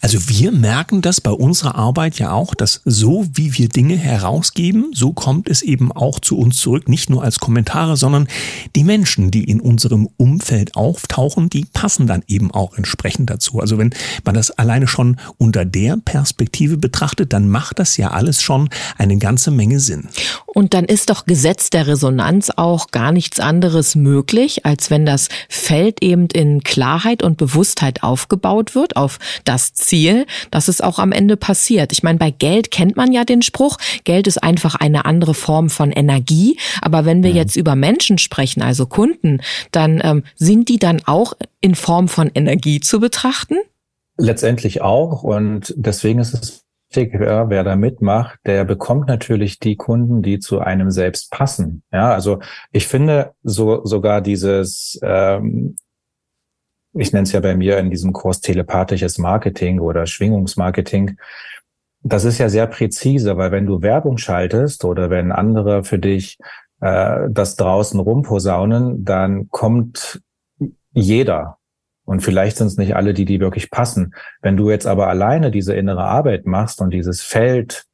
Also 0.00 0.28
wir 0.28 0.52
merken 0.52 1.00
das 1.00 1.20
bei 1.20 1.30
unserer 1.30 1.76
Arbeit 1.76 2.18
ja 2.18 2.32
auch, 2.32 2.54
dass 2.54 2.82
so 2.84 3.26
wie 3.32 3.56
wir 3.56 3.68
Dinge 3.68 3.96
herausgeben, 3.96 4.90
so 4.92 5.12
kommt 5.12 5.48
es 5.48 5.62
eben 5.62 5.92
auch 5.92 6.20
zu 6.20 6.36
uns 6.36 6.58
zurück, 6.58 6.88
nicht 6.88 7.08
nur 7.08 7.22
als 7.22 7.38
Kommentare, 7.40 7.96
sondern 7.96 8.28
die 8.76 8.84
Menschen, 8.84 9.30
die 9.30 9.44
in 9.44 9.60
unserem 9.60 10.08
Umfeld 10.18 10.76
auftauchen, 10.76 11.48
die 11.48 11.64
passen 11.64 12.06
dann 12.06 12.22
eben 12.26 12.50
auch 12.50 12.76
entsprechend 12.76 13.30
dazu. 13.30 13.60
Also 13.60 13.78
wenn 13.78 13.94
man 14.24 14.34
das 14.34 14.50
alleine 14.50 14.86
schon 14.86 15.16
unter 15.38 15.64
der 15.64 15.96
Perspektive 15.96 16.76
betrachtet, 16.76 17.32
dann 17.32 17.48
macht 17.48 17.78
das 17.78 17.96
ja 17.96 18.10
alles 18.10 18.42
schon 18.42 18.68
eine 18.98 19.16
ganze 19.16 19.50
Menge 19.50 19.80
Sinn. 19.80 20.08
Und 20.46 20.74
dann 20.74 20.84
ist 20.84 21.10
doch 21.10 21.24
Gesetz 21.24 21.70
der 21.70 21.86
Resonanz 21.86 22.50
auch 22.54 22.88
gar 22.88 23.10
nichts 23.10 23.40
anderes 23.40 23.94
möglich, 23.94 24.66
als 24.66 24.90
wenn 24.90 25.06
das 25.06 25.28
Feld 25.48 26.02
eben 26.02 26.26
in 26.26 26.62
Klarheit 26.62 27.22
und 27.22 27.38
Bewusstheit 27.38 28.02
aufgebaut 28.02 28.74
wird, 28.74 28.96
auf 28.96 29.18
das 29.44 29.53
Ziel, 29.58 30.26
dass 30.50 30.68
es 30.68 30.80
auch 30.80 30.98
am 30.98 31.12
Ende 31.12 31.36
passiert. 31.36 31.92
Ich 31.92 32.02
meine, 32.02 32.18
bei 32.18 32.30
Geld 32.30 32.70
kennt 32.70 32.96
man 32.96 33.12
ja 33.12 33.24
den 33.24 33.42
Spruch, 33.42 33.78
Geld 34.04 34.26
ist 34.26 34.42
einfach 34.42 34.74
eine 34.74 35.04
andere 35.04 35.34
Form 35.34 35.70
von 35.70 35.92
Energie. 35.92 36.58
Aber 36.82 37.04
wenn 37.04 37.22
wir 37.22 37.30
mhm. 37.30 37.36
jetzt 37.36 37.56
über 37.56 37.76
Menschen 37.76 38.18
sprechen, 38.18 38.62
also 38.62 38.86
Kunden, 38.86 39.40
dann 39.70 40.00
ähm, 40.02 40.24
sind 40.36 40.68
die 40.68 40.78
dann 40.78 41.02
auch 41.06 41.34
in 41.60 41.74
Form 41.74 42.08
von 42.08 42.30
Energie 42.34 42.80
zu 42.80 43.00
betrachten? 43.00 43.56
Letztendlich 44.16 44.82
auch. 44.82 45.22
Und 45.22 45.72
deswegen 45.76 46.20
ist 46.20 46.34
es 46.34 46.64
wichtig, 46.94 47.20
ja, 47.20 47.48
wer 47.50 47.64
da 47.64 47.76
mitmacht, 47.76 48.38
der 48.46 48.64
bekommt 48.64 49.08
natürlich 49.08 49.58
die 49.58 49.76
Kunden, 49.76 50.22
die 50.22 50.38
zu 50.38 50.60
einem 50.60 50.90
selbst 50.90 51.30
passen. 51.30 51.82
Ja, 51.92 52.12
also 52.12 52.40
ich 52.72 52.86
finde 52.86 53.32
so 53.42 53.84
sogar 53.84 54.20
dieses 54.20 54.98
ähm, 55.02 55.76
ich 56.94 57.12
nenne 57.12 57.24
es 57.24 57.32
ja 57.32 57.40
bei 57.40 57.56
mir 57.56 57.78
in 57.78 57.90
diesem 57.90 58.12
Kurs 58.12 58.40
telepathisches 58.40 59.18
Marketing 59.18 59.80
oder 59.80 60.06
Schwingungsmarketing. 60.06 61.18
Das 62.02 62.24
ist 62.24 62.38
ja 62.38 62.48
sehr 62.48 62.66
präzise, 62.66 63.36
weil 63.36 63.50
wenn 63.50 63.66
du 63.66 63.82
Werbung 63.82 64.18
schaltest 64.18 64.84
oder 64.84 65.10
wenn 65.10 65.32
andere 65.32 65.84
für 65.84 65.98
dich 65.98 66.38
äh, 66.80 67.28
das 67.30 67.56
draußen 67.56 67.98
rumposaunen, 67.98 69.04
dann 69.04 69.48
kommt 69.50 70.20
jeder. 70.92 71.58
Und 72.04 72.20
vielleicht 72.20 72.58
sind 72.58 72.66
es 72.66 72.76
nicht 72.76 72.94
alle, 72.94 73.14
die 73.14 73.24
die 73.24 73.40
wirklich 73.40 73.70
passen. 73.70 74.14
Wenn 74.42 74.56
du 74.56 74.70
jetzt 74.70 74.86
aber 74.86 75.08
alleine 75.08 75.50
diese 75.50 75.74
innere 75.74 76.04
Arbeit 76.04 76.46
machst 76.46 76.80
und 76.80 76.90
dieses 76.90 77.22
Feld 77.22 77.86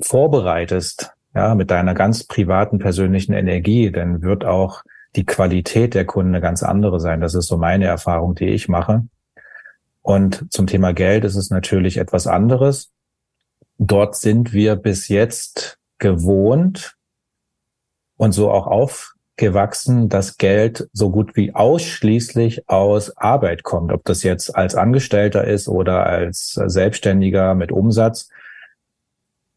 vorbereitest, 0.00 1.12
ja, 1.34 1.54
mit 1.54 1.70
deiner 1.70 1.94
ganz 1.94 2.24
privaten 2.24 2.78
persönlichen 2.78 3.32
Energie, 3.32 3.90
dann 3.90 4.22
wird 4.22 4.44
auch 4.44 4.82
die 5.16 5.24
Qualität 5.24 5.94
der 5.94 6.06
Kunden 6.06 6.34
eine 6.34 6.40
ganz 6.40 6.62
andere 6.62 7.00
sein. 7.00 7.20
Das 7.20 7.34
ist 7.34 7.46
so 7.46 7.58
meine 7.58 7.86
Erfahrung, 7.86 8.34
die 8.34 8.48
ich 8.48 8.68
mache. 8.68 9.04
Und 10.00 10.52
zum 10.52 10.66
Thema 10.66 10.92
Geld 10.92 11.24
ist 11.24 11.36
es 11.36 11.50
natürlich 11.50 11.96
etwas 11.96 12.26
anderes. 12.26 12.90
Dort 13.78 14.16
sind 14.16 14.52
wir 14.52 14.76
bis 14.76 15.08
jetzt 15.08 15.78
gewohnt 15.98 16.96
und 18.16 18.32
so 18.32 18.50
auch 18.50 18.66
aufgewachsen, 18.66 20.08
dass 20.08 20.38
Geld 20.38 20.88
so 20.92 21.10
gut 21.10 21.36
wie 21.36 21.54
ausschließlich 21.54 22.68
aus 22.68 23.16
Arbeit 23.16 23.62
kommt. 23.62 23.92
Ob 23.92 24.04
das 24.04 24.22
jetzt 24.22 24.56
als 24.56 24.74
Angestellter 24.74 25.44
ist 25.44 25.68
oder 25.68 26.06
als 26.06 26.52
Selbstständiger 26.66 27.54
mit 27.54 27.70
Umsatz. 27.70 28.28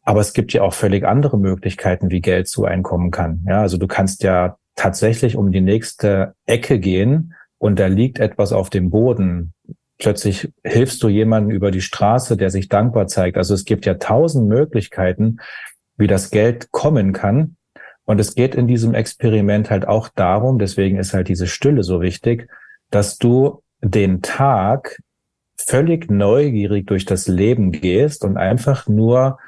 Aber 0.02 0.20
es 0.20 0.32
gibt 0.32 0.52
ja 0.52 0.62
auch 0.62 0.74
völlig 0.74 1.04
andere 1.04 1.38
Möglichkeiten, 1.38 2.10
wie 2.10 2.20
Geld 2.20 2.48
zu 2.48 2.64
einkommen 2.64 3.10
kann. 3.10 3.44
Ja, 3.48 3.62
also 3.62 3.76
du 3.76 3.88
kannst 3.88 4.22
ja 4.22 4.56
tatsächlich 4.76 5.36
um 5.36 5.50
die 5.50 5.60
nächste 5.60 6.34
Ecke 6.44 6.78
gehen 6.78 7.34
und 7.58 7.78
da 7.78 7.86
liegt 7.86 8.18
etwas 8.18 8.52
auf 8.52 8.70
dem 8.70 8.90
Boden. 8.90 9.52
Plötzlich 9.98 10.52
hilfst 10.62 11.02
du 11.02 11.08
jemandem 11.08 11.50
über 11.50 11.70
die 11.70 11.80
Straße, 11.80 12.36
der 12.36 12.50
sich 12.50 12.68
dankbar 12.68 13.06
zeigt. 13.06 13.38
Also 13.38 13.54
es 13.54 13.64
gibt 13.64 13.86
ja 13.86 13.94
tausend 13.94 14.46
Möglichkeiten, 14.48 15.38
wie 15.96 16.06
das 16.06 16.30
Geld 16.30 16.70
kommen 16.70 17.12
kann. 17.12 17.56
Und 18.04 18.20
es 18.20 18.34
geht 18.34 18.54
in 18.54 18.68
diesem 18.68 18.94
Experiment 18.94 19.70
halt 19.70 19.88
auch 19.88 20.08
darum, 20.14 20.58
deswegen 20.58 20.98
ist 20.98 21.12
halt 21.12 21.28
diese 21.28 21.48
Stille 21.48 21.82
so 21.82 22.00
wichtig, 22.00 22.48
dass 22.90 23.18
du 23.18 23.62
den 23.80 24.22
Tag 24.22 25.00
völlig 25.58 26.10
neugierig 26.10 26.86
durch 26.86 27.04
das 27.04 27.26
Leben 27.26 27.72
gehst 27.72 28.24
und 28.24 28.36
einfach 28.36 28.86
nur 28.86 29.38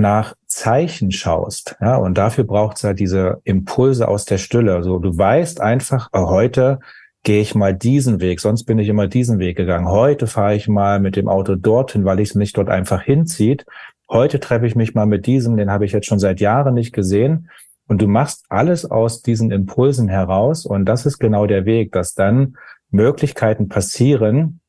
nach 0.00 0.34
Zeichen 0.46 1.12
schaust. 1.12 1.76
Ja, 1.80 1.96
und 1.96 2.18
dafür 2.18 2.44
braucht 2.44 2.78
es 2.78 2.84
halt 2.84 2.98
diese 2.98 3.40
Impulse 3.44 4.08
aus 4.08 4.24
der 4.24 4.38
Stille. 4.38 4.74
Also 4.74 4.98
du 4.98 5.16
weißt 5.16 5.60
einfach, 5.60 6.08
oh, 6.12 6.28
heute 6.28 6.80
gehe 7.22 7.40
ich 7.42 7.54
mal 7.54 7.74
diesen 7.74 8.20
Weg, 8.20 8.40
sonst 8.40 8.64
bin 8.64 8.78
ich 8.78 8.88
immer 8.88 9.06
diesen 9.06 9.38
Weg 9.38 9.56
gegangen. 9.56 9.88
Heute 9.88 10.26
fahre 10.26 10.54
ich 10.54 10.68
mal 10.68 11.00
mit 11.00 11.16
dem 11.16 11.28
Auto 11.28 11.54
dorthin, 11.54 12.04
weil 12.04 12.20
ich 12.20 12.30
es 12.30 12.34
nicht 12.34 12.56
dort 12.56 12.70
einfach 12.70 13.02
hinzieht. 13.02 13.66
Heute 14.08 14.40
treffe 14.40 14.66
ich 14.66 14.74
mich 14.74 14.94
mal 14.94 15.06
mit 15.06 15.26
diesem, 15.26 15.56
den 15.56 15.70
habe 15.70 15.84
ich 15.84 15.92
jetzt 15.92 16.06
schon 16.06 16.18
seit 16.18 16.40
Jahren 16.40 16.74
nicht 16.74 16.92
gesehen. 16.92 17.50
Und 17.86 18.00
du 18.00 18.06
machst 18.06 18.46
alles 18.48 18.90
aus 18.90 19.22
diesen 19.22 19.50
Impulsen 19.50 20.08
heraus. 20.08 20.64
Und 20.64 20.86
das 20.86 21.06
ist 21.06 21.18
genau 21.18 21.46
der 21.46 21.64
Weg, 21.64 21.92
dass 21.92 22.14
dann 22.14 22.56
Möglichkeiten 22.90 23.68
passieren, 23.68 24.60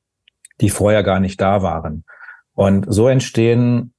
die 0.59 0.69
vorher 0.69 1.03
gar 1.03 1.19
nicht 1.19 1.39
da 1.39 1.61
waren. 1.61 2.03
Und 2.53 2.85
so 2.89 3.07
entstehen 3.07 3.93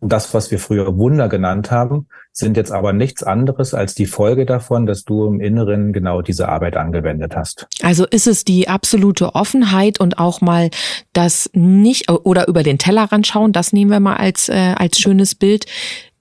das, 0.00 0.34
was 0.34 0.50
wir 0.50 0.58
früher 0.58 0.96
Wunder 0.96 1.28
genannt 1.28 1.70
haben, 1.70 2.06
sind 2.32 2.56
jetzt 2.56 2.72
aber 2.72 2.92
nichts 2.92 3.22
anderes 3.22 3.74
als 3.74 3.94
die 3.94 4.06
Folge 4.06 4.44
davon, 4.44 4.86
dass 4.86 5.04
du 5.04 5.26
im 5.26 5.40
Inneren 5.40 5.92
genau 5.92 6.22
diese 6.22 6.48
Arbeit 6.48 6.76
angewendet 6.76 7.34
hast. 7.34 7.66
Also 7.82 8.06
ist 8.06 8.26
es 8.26 8.44
die 8.44 8.68
absolute 8.68 9.34
Offenheit 9.34 10.00
und 10.00 10.18
auch 10.18 10.40
mal 10.40 10.70
das 11.12 11.50
nicht 11.54 12.10
oder 12.10 12.48
über 12.48 12.62
den 12.62 12.78
Tellerrand 12.78 13.26
schauen, 13.26 13.52
das 13.52 13.72
nehmen 13.72 13.90
wir 13.90 14.00
mal 14.00 14.16
als, 14.16 14.48
äh, 14.48 14.74
als 14.76 14.98
schönes 14.98 15.34
Bild, 15.34 15.66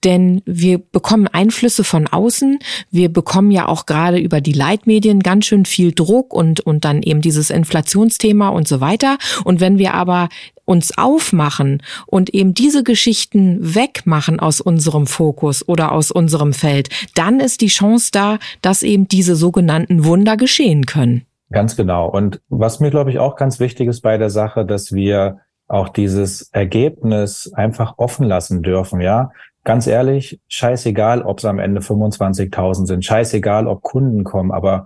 denn 0.06 0.42
wir 0.46 0.78
bekommen 0.78 1.28
Einflüsse 1.28 1.84
von 1.84 2.08
außen. 2.08 2.60
Wir 2.92 3.12
bekommen 3.12 3.50
ja 3.50 3.68
auch 3.68 3.88
gerade 3.88 4.20
über 4.20 4.40
die 4.40 4.54
Leitmedien 4.54 5.22
ganz 5.22 5.46
schön 5.46 5.66
viel 5.66 5.94
Druck 5.94 6.34
und, 6.34 6.62
und 6.62 6.86
dann 6.86 7.02
eben 7.02 7.22
dieses 7.22 7.50
Inflationsthema 7.50 8.50
und 8.50 8.68
so 8.68 8.80
weiter. 8.80 9.18
Und 9.44 9.60
wenn 9.60 9.80
wir 9.80 9.96
aber 9.96 10.30
uns 10.65 10.97
aufmachen 10.97 11.82
und 12.08 12.32
eben 12.32 12.54
diese 12.54 12.84
Geschichten 12.84 13.58
wegmachen 13.62 14.39
aus 14.39 14.62
unserem 14.62 15.08
Fokus 15.08 15.67
oder 15.67 15.91
aus 15.91 16.12
unserem 16.12 16.54
Feld, 16.54 16.89
dann 17.15 17.39
ist 17.39 17.62
die 17.62 17.67
Chance 17.67 18.10
da, 18.12 18.39
dass 18.62 18.84
eben 18.84 19.08
diese 19.08 19.36
sogenannten 19.36 20.06
Wunder 20.06 20.38
geschehen 20.38 20.86
können. 20.86 21.25
Ganz 21.51 21.75
genau. 21.75 22.10
Und 22.10 22.41
was 22.49 22.80
mir, 22.80 22.89
glaube 22.89 23.12
ich, 23.12 23.19
auch 23.19 23.36
ganz 23.36 23.60
wichtig 23.60 23.88
ist 23.88 24.01
bei 24.01 24.17
der 24.17 24.30
Sache, 24.30 24.65
dass 24.65 24.91
wir 24.91 25.39
auch 25.67 25.89
dieses 25.89 26.49
Ergebnis 26.51 27.51
einfach 27.54 27.95
offen 27.97 28.25
lassen 28.25 28.62
dürfen, 28.62 29.01
ja. 29.01 29.32
Ganz 29.63 29.88
ehrlich, 29.88 30.39
scheißegal, 30.47 31.23
ob 31.23 31.39
es 31.39 31.45
am 31.45 31.58
Ende 31.58 31.82
25.000 31.82 32.86
sind, 32.86 33.06
scheißegal, 33.06 33.67
ob 33.67 33.82
Kunden 33.82 34.23
kommen, 34.23 34.51
aber 34.51 34.86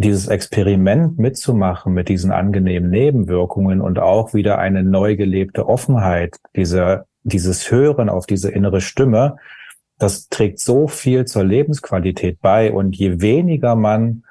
dieses 0.00 0.28
Experiment 0.28 1.18
mitzumachen 1.18 1.92
mit 1.92 2.08
diesen 2.08 2.32
angenehmen 2.32 2.90
Nebenwirkungen 2.90 3.80
und 3.80 3.98
auch 3.98 4.32
wieder 4.32 4.58
eine 4.58 4.82
neu 4.82 5.16
gelebte 5.16 5.68
Offenheit, 5.68 6.36
diese, 6.56 7.04
dieses 7.22 7.70
Hören 7.70 8.08
auf 8.08 8.26
diese 8.26 8.50
innere 8.50 8.80
Stimme, 8.80 9.36
das 9.98 10.28
trägt 10.28 10.58
so 10.58 10.88
viel 10.88 11.26
zur 11.26 11.44
Lebensqualität 11.44 12.40
bei. 12.40 12.72
Und 12.72 12.96
je 12.96 13.20
weniger 13.20 13.76
man 13.76 14.24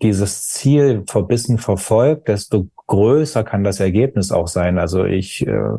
dieses 0.00 0.48
Ziel 0.48 1.04
verbissen 1.06 1.58
verfolgt, 1.58 2.28
desto 2.28 2.68
größer 2.86 3.44
kann 3.44 3.62
das 3.62 3.78
Ergebnis 3.78 4.32
auch 4.32 4.48
sein. 4.48 4.78
Also 4.78 5.04
ich 5.04 5.46
äh, 5.46 5.74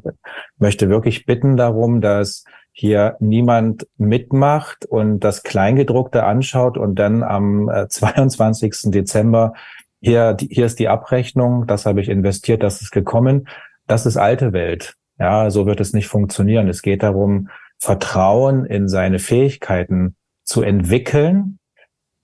möchte 0.59 0.89
wirklich 0.89 1.25
bitten 1.25 1.57
darum, 1.57 1.99
dass 1.99 2.45
hier 2.71 3.17
niemand 3.19 3.87
mitmacht 3.97 4.85
und 4.85 5.19
das 5.19 5.43
Kleingedruckte 5.43 6.23
anschaut 6.23 6.77
und 6.77 6.95
dann 6.95 7.23
am 7.23 7.69
22. 7.89 8.71
Äh, 8.71 8.89
Dezember 8.91 9.53
hier, 10.01 10.35
hier 10.39 10.65
ist 10.65 10.79
die 10.79 10.87
Abrechnung, 10.87 11.67
das 11.67 11.85
habe 11.85 12.01
ich 12.01 12.09
investiert, 12.09 12.63
das 12.63 12.81
ist 12.81 12.91
gekommen. 12.91 13.47
Das 13.87 14.05
ist 14.05 14.17
alte 14.17 14.51
Welt. 14.51 14.95
Ja, 15.19 15.49
so 15.51 15.67
wird 15.67 15.79
es 15.79 15.93
nicht 15.93 16.07
funktionieren. 16.07 16.67
Es 16.67 16.81
geht 16.81 17.03
darum, 17.03 17.49
Vertrauen 17.77 18.65
in 18.65 18.87
seine 18.87 19.19
Fähigkeiten 19.19 20.15
zu 20.43 20.63
entwickeln 20.63 21.59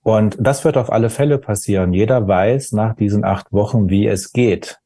und 0.02 0.36
das 0.40 0.64
wird 0.64 0.76
auf 0.76 0.90
alle 0.90 1.10
Fälle 1.10 1.38
passieren. 1.38 1.92
Jeder 1.92 2.26
weiß 2.26 2.72
nach 2.72 2.96
diesen 2.96 3.24
acht 3.24 3.52
Wochen, 3.52 3.88
wie 3.90 4.06
es 4.06 4.32
geht. 4.32 4.78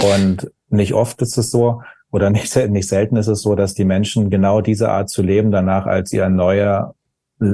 Und 0.00 0.52
nicht 0.68 0.94
oft 0.94 1.20
ist 1.22 1.36
es 1.36 1.50
so, 1.50 1.82
oder 2.10 2.30
nicht, 2.30 2.54
nicht 2.70 2.88
selten 2.88 3.16
ist 3.16 3.28
es 3.28 3.42
so, 3.42 3.54
dass 3.54 3.74
die 3.74 3.84
Menschen 3.84 4.30
genau 4.30 4.60
diese 4.60 4.90
Art 4.90 5.10
zu 5.10 5.22
leben 5.22 5.50
danach 5.50 5.86
als 5.86 6.12
ihr 6.12 6.28
neuer, 6.28 6.94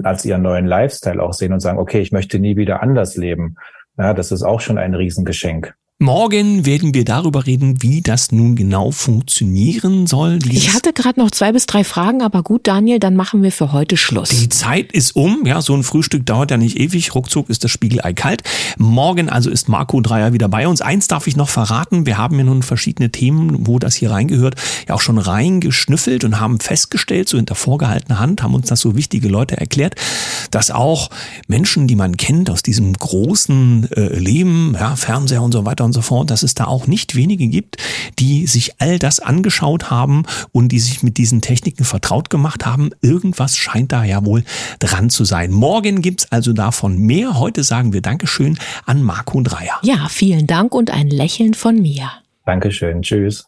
als 0.02 0.24
ihren 0.24 0.42
neuen 0.42 0.66
Lifestyle 0.66 1.22
auch 1.22 1.32
sehen 1.32 1.52
und 1.52 1.60
sagen, 1.60 1.78
okay, 1.78 2.00
ich 2.00 2.12
möchte 2.12 2.38
nie 2.38 2.56
wieder 2.56 2.82
anders 2.82 3.16
leben. 3.16 3.56
Ja, 3.98 4.14
das 4.14 4.32
ist 4.32 4.42
auch 4.42 4.60
schon 4.60 4.78
ein 4.78 4.94
Riesengeschenk. 4.94 5.74
Morgen 5.98 6.66
werden 6.66 6.92
wir 6.92 7.06
darüber 7.06 7.46
reden, 7.46 7.82
wie 7.82 8.02
das 8.02 8.30
nun 8.30 8.54
genau 8.54 8.90
funktionieren 8.90 10.06
soll. 10.06 10.40
Ich 10.50 10.74
hatte 10.74 10.92
gerade 10.92 11.18
noch 11.18 11.30
zwei 11.30 11.52
bis 11.52 11.64
drei 11.64 11.84
Fragen, 11.84 12.20
aber 12.20 12.42
gut, 12.42 12.66
Daniel, 12.66 12.98
dann 12.98 13.16
machen 13.16 13.42
wir 13.42 13.50
für 13.50 13.72
heute 13.72 13.96
Schluss. 13.96 14.28
Die 14.28 14.50
Zeit 14.50 14.92
ist 14.92 15.16
um. 15.16 15.46
Ja, 15.46 15.62
so 15.62 15.74
ein 15.74 15.82
Frühstück 15.82 16.26
dauert 16.26 16.50
ja 16.50 16.58
nicht 16.58 16.78
ewig. 16.78 17.14
Ruckzuck 17.14 17.48
ist 17.48 17.64
das 17.64 17.70
Spiegelei 17.70 18.12
kalt. 18.12 18.42
Morgen 18.76 19.30
also 19.30 19.48
ist 19.48 19.70
Marco 19.70 20.02
Dreier 20.02 20.34
wieder 20.34 20.50
bei 20.50 20.68
uns. 20.68 20.82
Eins 20.82 21.08
darf 21.08 21.26
ich 21.28 21.34
noch 21.34 21.48
verraten. 21.48 22.04
Wir 22.04 22.18
haben 22.18 22.36
ja 22.36 22.44
nun 22.44 22.62
verschiedene 22.62 23.10
Themen, 23.10 23.66
wo 23.66 23.78
das 23.78 23.94
hier 23.94 24.10
reingehört, 24.10 24.56
ja 24.86 24.96
auch 24.96 25.00
schon 25.00 25.16
reingeschnüffelt 25.16 26.24
und 26.24 26.38
haben 26.38 26.60
festgestellt, 26.60 27.30
so 27.30 27.38
hinter 27.38 27.54
vorgehaltener 27.54 28.18
Hand, 28.18 28.42
haben 28.42 28.54
uns 28.54 28.68
das 28.68 28.82
so 28.82 28.96
wichtige 28.96 29.28
Leute 29.28 29.56
erklärt, 29.56 29.94
dass 30.50 30.70
auch 30.70 31.08
Menschen, 31.48 31.88
die 31.88 31.96
man 31.96 32.18
kennt 32.18 32.50
aus 32.50 32.60
diesem 32.60 32.92
großen 32.92 33.90
äh, 33.92 34.18
Leben, 34.18 34.76
ja, 34.78 34.94
Fernseher 34.94 35.40
und 35.40 35.52
so 35.52 35.64
weiter 35.64 35.85
und 35.86 35.92
so 35.92 36.02
fort, 36.02 36.30
dass 36.30 36.42
es 36.42 36.54
da 36.54 36.66
auch 36.66 36.86
nicht 36.86 37.16
wenige 37.16 37.48
gibt, 37.48 37.78
die 38.18 38.46
sich 38.46 38.80
all 38.80 38.98
das 38.98 39.20
angeschaut 39.20 39.90
haben 39.90 40.24
und 40.52 40.68
die 40.68 40.78
sich 40.78 41.02
mit 41.02 41.16
diesen 41.16 41.40
Techniken 41.40 41.84
vertraut 41.84 42.28
gemacht 42.28 42.66
haben. 42.66 42.90
Irgendwas 43.00 43.56
scheint 43.56 43.92
da 43.92 44.04
ja 44.04 44.24
wohl 44.26 44.44
dran 44.78 45.08
zu 45.08 45.24
sein. 45.24 45.50
Morgen 45.52 46.02
gibt's 46.02 46.30
also 46.30 46.52
davon 46.52 46.98
mehr. 46.98 47.38
Heute 47.38 47.64
sagen 47.64 47.92
wir 47.92 48.02
Dankeschön 48.02 48.58
an 48.84 49.02
Marco 49.02 49.40
Dreier. 49.40 49.78
Ja, 49.82 50.08
vielen 50.10 50.46
Dank 50.46 50.74
und 50.74 50.90
ein 50.90 51.08
Lächeln 51.08 51.54
von 51.54 51.80
mir. 51.80 52.10
Dankeschön. 52.46 53.02
Tschüss. 53.02 53.46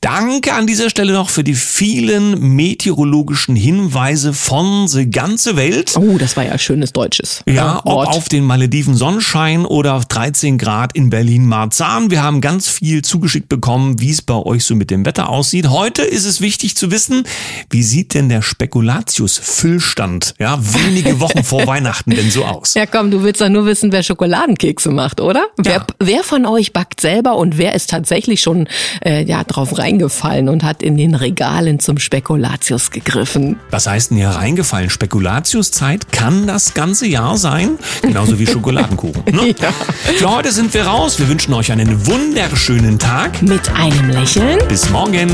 Danke 0.00 0.54
an 0.54 0.66
dieser 0.66 0.88
Stelle 0.88 1.12
noch 1.12 1.28
für 1.28 1.44
die 1.44 1.54
vielen 1.54 2.54
meteorologischen 2.56 3.54
Hinweise 3.56 4.32
von 4.32 4.88
the 4.88 5.10
ganze 5.10 5.56
Welt. 5.56 5.94
Oh, 5.96 6.16
das 6.16 6.34
war 6.36 6.46
ja 6.46 6.56
schönes 6.56 6.94
Deutsches. 6.94 7.42
Ja, 7.46 7.82
ob 7.84 8.06
auf 8.08 8.30
den 8.30 8.44
Malediven 8.44 8.94
Sonnenschein 8.94 9.66
oder 9.66 9.94
auf 9.94 10.06
13 10.06 10.56
Grad 10.56 10.94
in 10.94 11.10
Berlin-Marzahn. 11.10 12.10
Wir 12.10 12.22
haben 12.22 12.40
ganz 12.40 12.68
viel 12.70 13.02
zugeschickt 13.02 13.50
bekommen, 13.50 14.00
wie 14.00 14.10
es 14.10 14.22
bei 14.22 14.34
euch 14.34 14.64
so 14.64 14.74
mit 14.74 14.90
dem 14.90 15.04
Wetter 15.04 15.28
aussieht. 15.28 15.68
Heute 15.68 16.00
ist 16.02 16.24
es 16.24 16.40
wichtig 16.40 16.74
zu 16.74 16.90
wissen, 16.90 17.24
wie 17.68 17.82
sieht 17.82 18.14
denn 18.14 18.30
der 18.30 18.40
Spekulatius-Füllstand, 18.40 20.36
ja, 20.38 20.58
wenige 20.58 21.20
Wochen 21.20 21.44
vor 21.44 21.66
Weihnachten 21.66 22.12
denn 22.12 22.30
so 22.30 22.46
aus? 22.46 22.72
Ja, 22.72 22.86
komm, 22.86 23.10
du 23.10 23.22
willst 23.22 23.42
doch 23.42 23.50
nur 23.50 23.66
wissen, 23.66 23.92
wer 23.92 24.02
Schokoladenkekse 24.02 24.90
macht, 24.90 25.20
oder? 25.20 25.48
Ja. 25.58 25.64
Wer, 25.64 25.86
wer 25.98 26.24
von 26.24 26.46
euch 26.46 26.72
backt 26.72 27.02
selber 27.02 27.36
und 27.36 27.58
wer 27.58 27.74
ist 27.74 27.90
tatsächlich 27.90 28.37
schon 28.38 28.68
äh, 29.04 29.24
ja 29.24 29.44
drauf 29.44 29.76
rein 29.76 29.88
reingefallen 29.88 30.48
und 30.48 30.64
hat 30.64 30.82
in 30.82 30.96
den 30.96 31.14
Regalen 31.14 31.80
zum 31.80 31.98
Spekulatius 31.98 32.90
gegriffen. 32.90 33.58
Was 33.70 33.86
heißt 33.86 34.10
denn 34.10 34.18
hier 34.18 34.28
reingefallen? 34.28 34.90
Spekulatiuszeit 34.90 36.12
kann 36.12 36.46
das 36.46 36.74
ganze 36.74 37.06
Jahr 37.06 37.38
sein, 37.38 37.78
genauso 38.02 38.38
wie 38.38 38.46
Schokoladenkuchen. 38.52 39.24
Ne? 39.32 39.54
ja. 39.60 39.72
Für 40.18 40.30
heute 40.30 40.52
sind 40.52 40.72
wir 40.74 40.86
raus. 40.86 41.18
Wir 41.18 41.28
wünschen 41.28 41.54
euch 41.54 41.72
einen 41.72 42.06
wunderschönen 42.06 42.98
Tag. 42.98 43.42
Mit 43.42 43.70
einem 43.74 44.10
Lächeln. 44.10 44.58
Bis 44.68 44.90
morgen. 44.90 45.28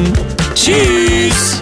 Tschüss. 0.54 1.60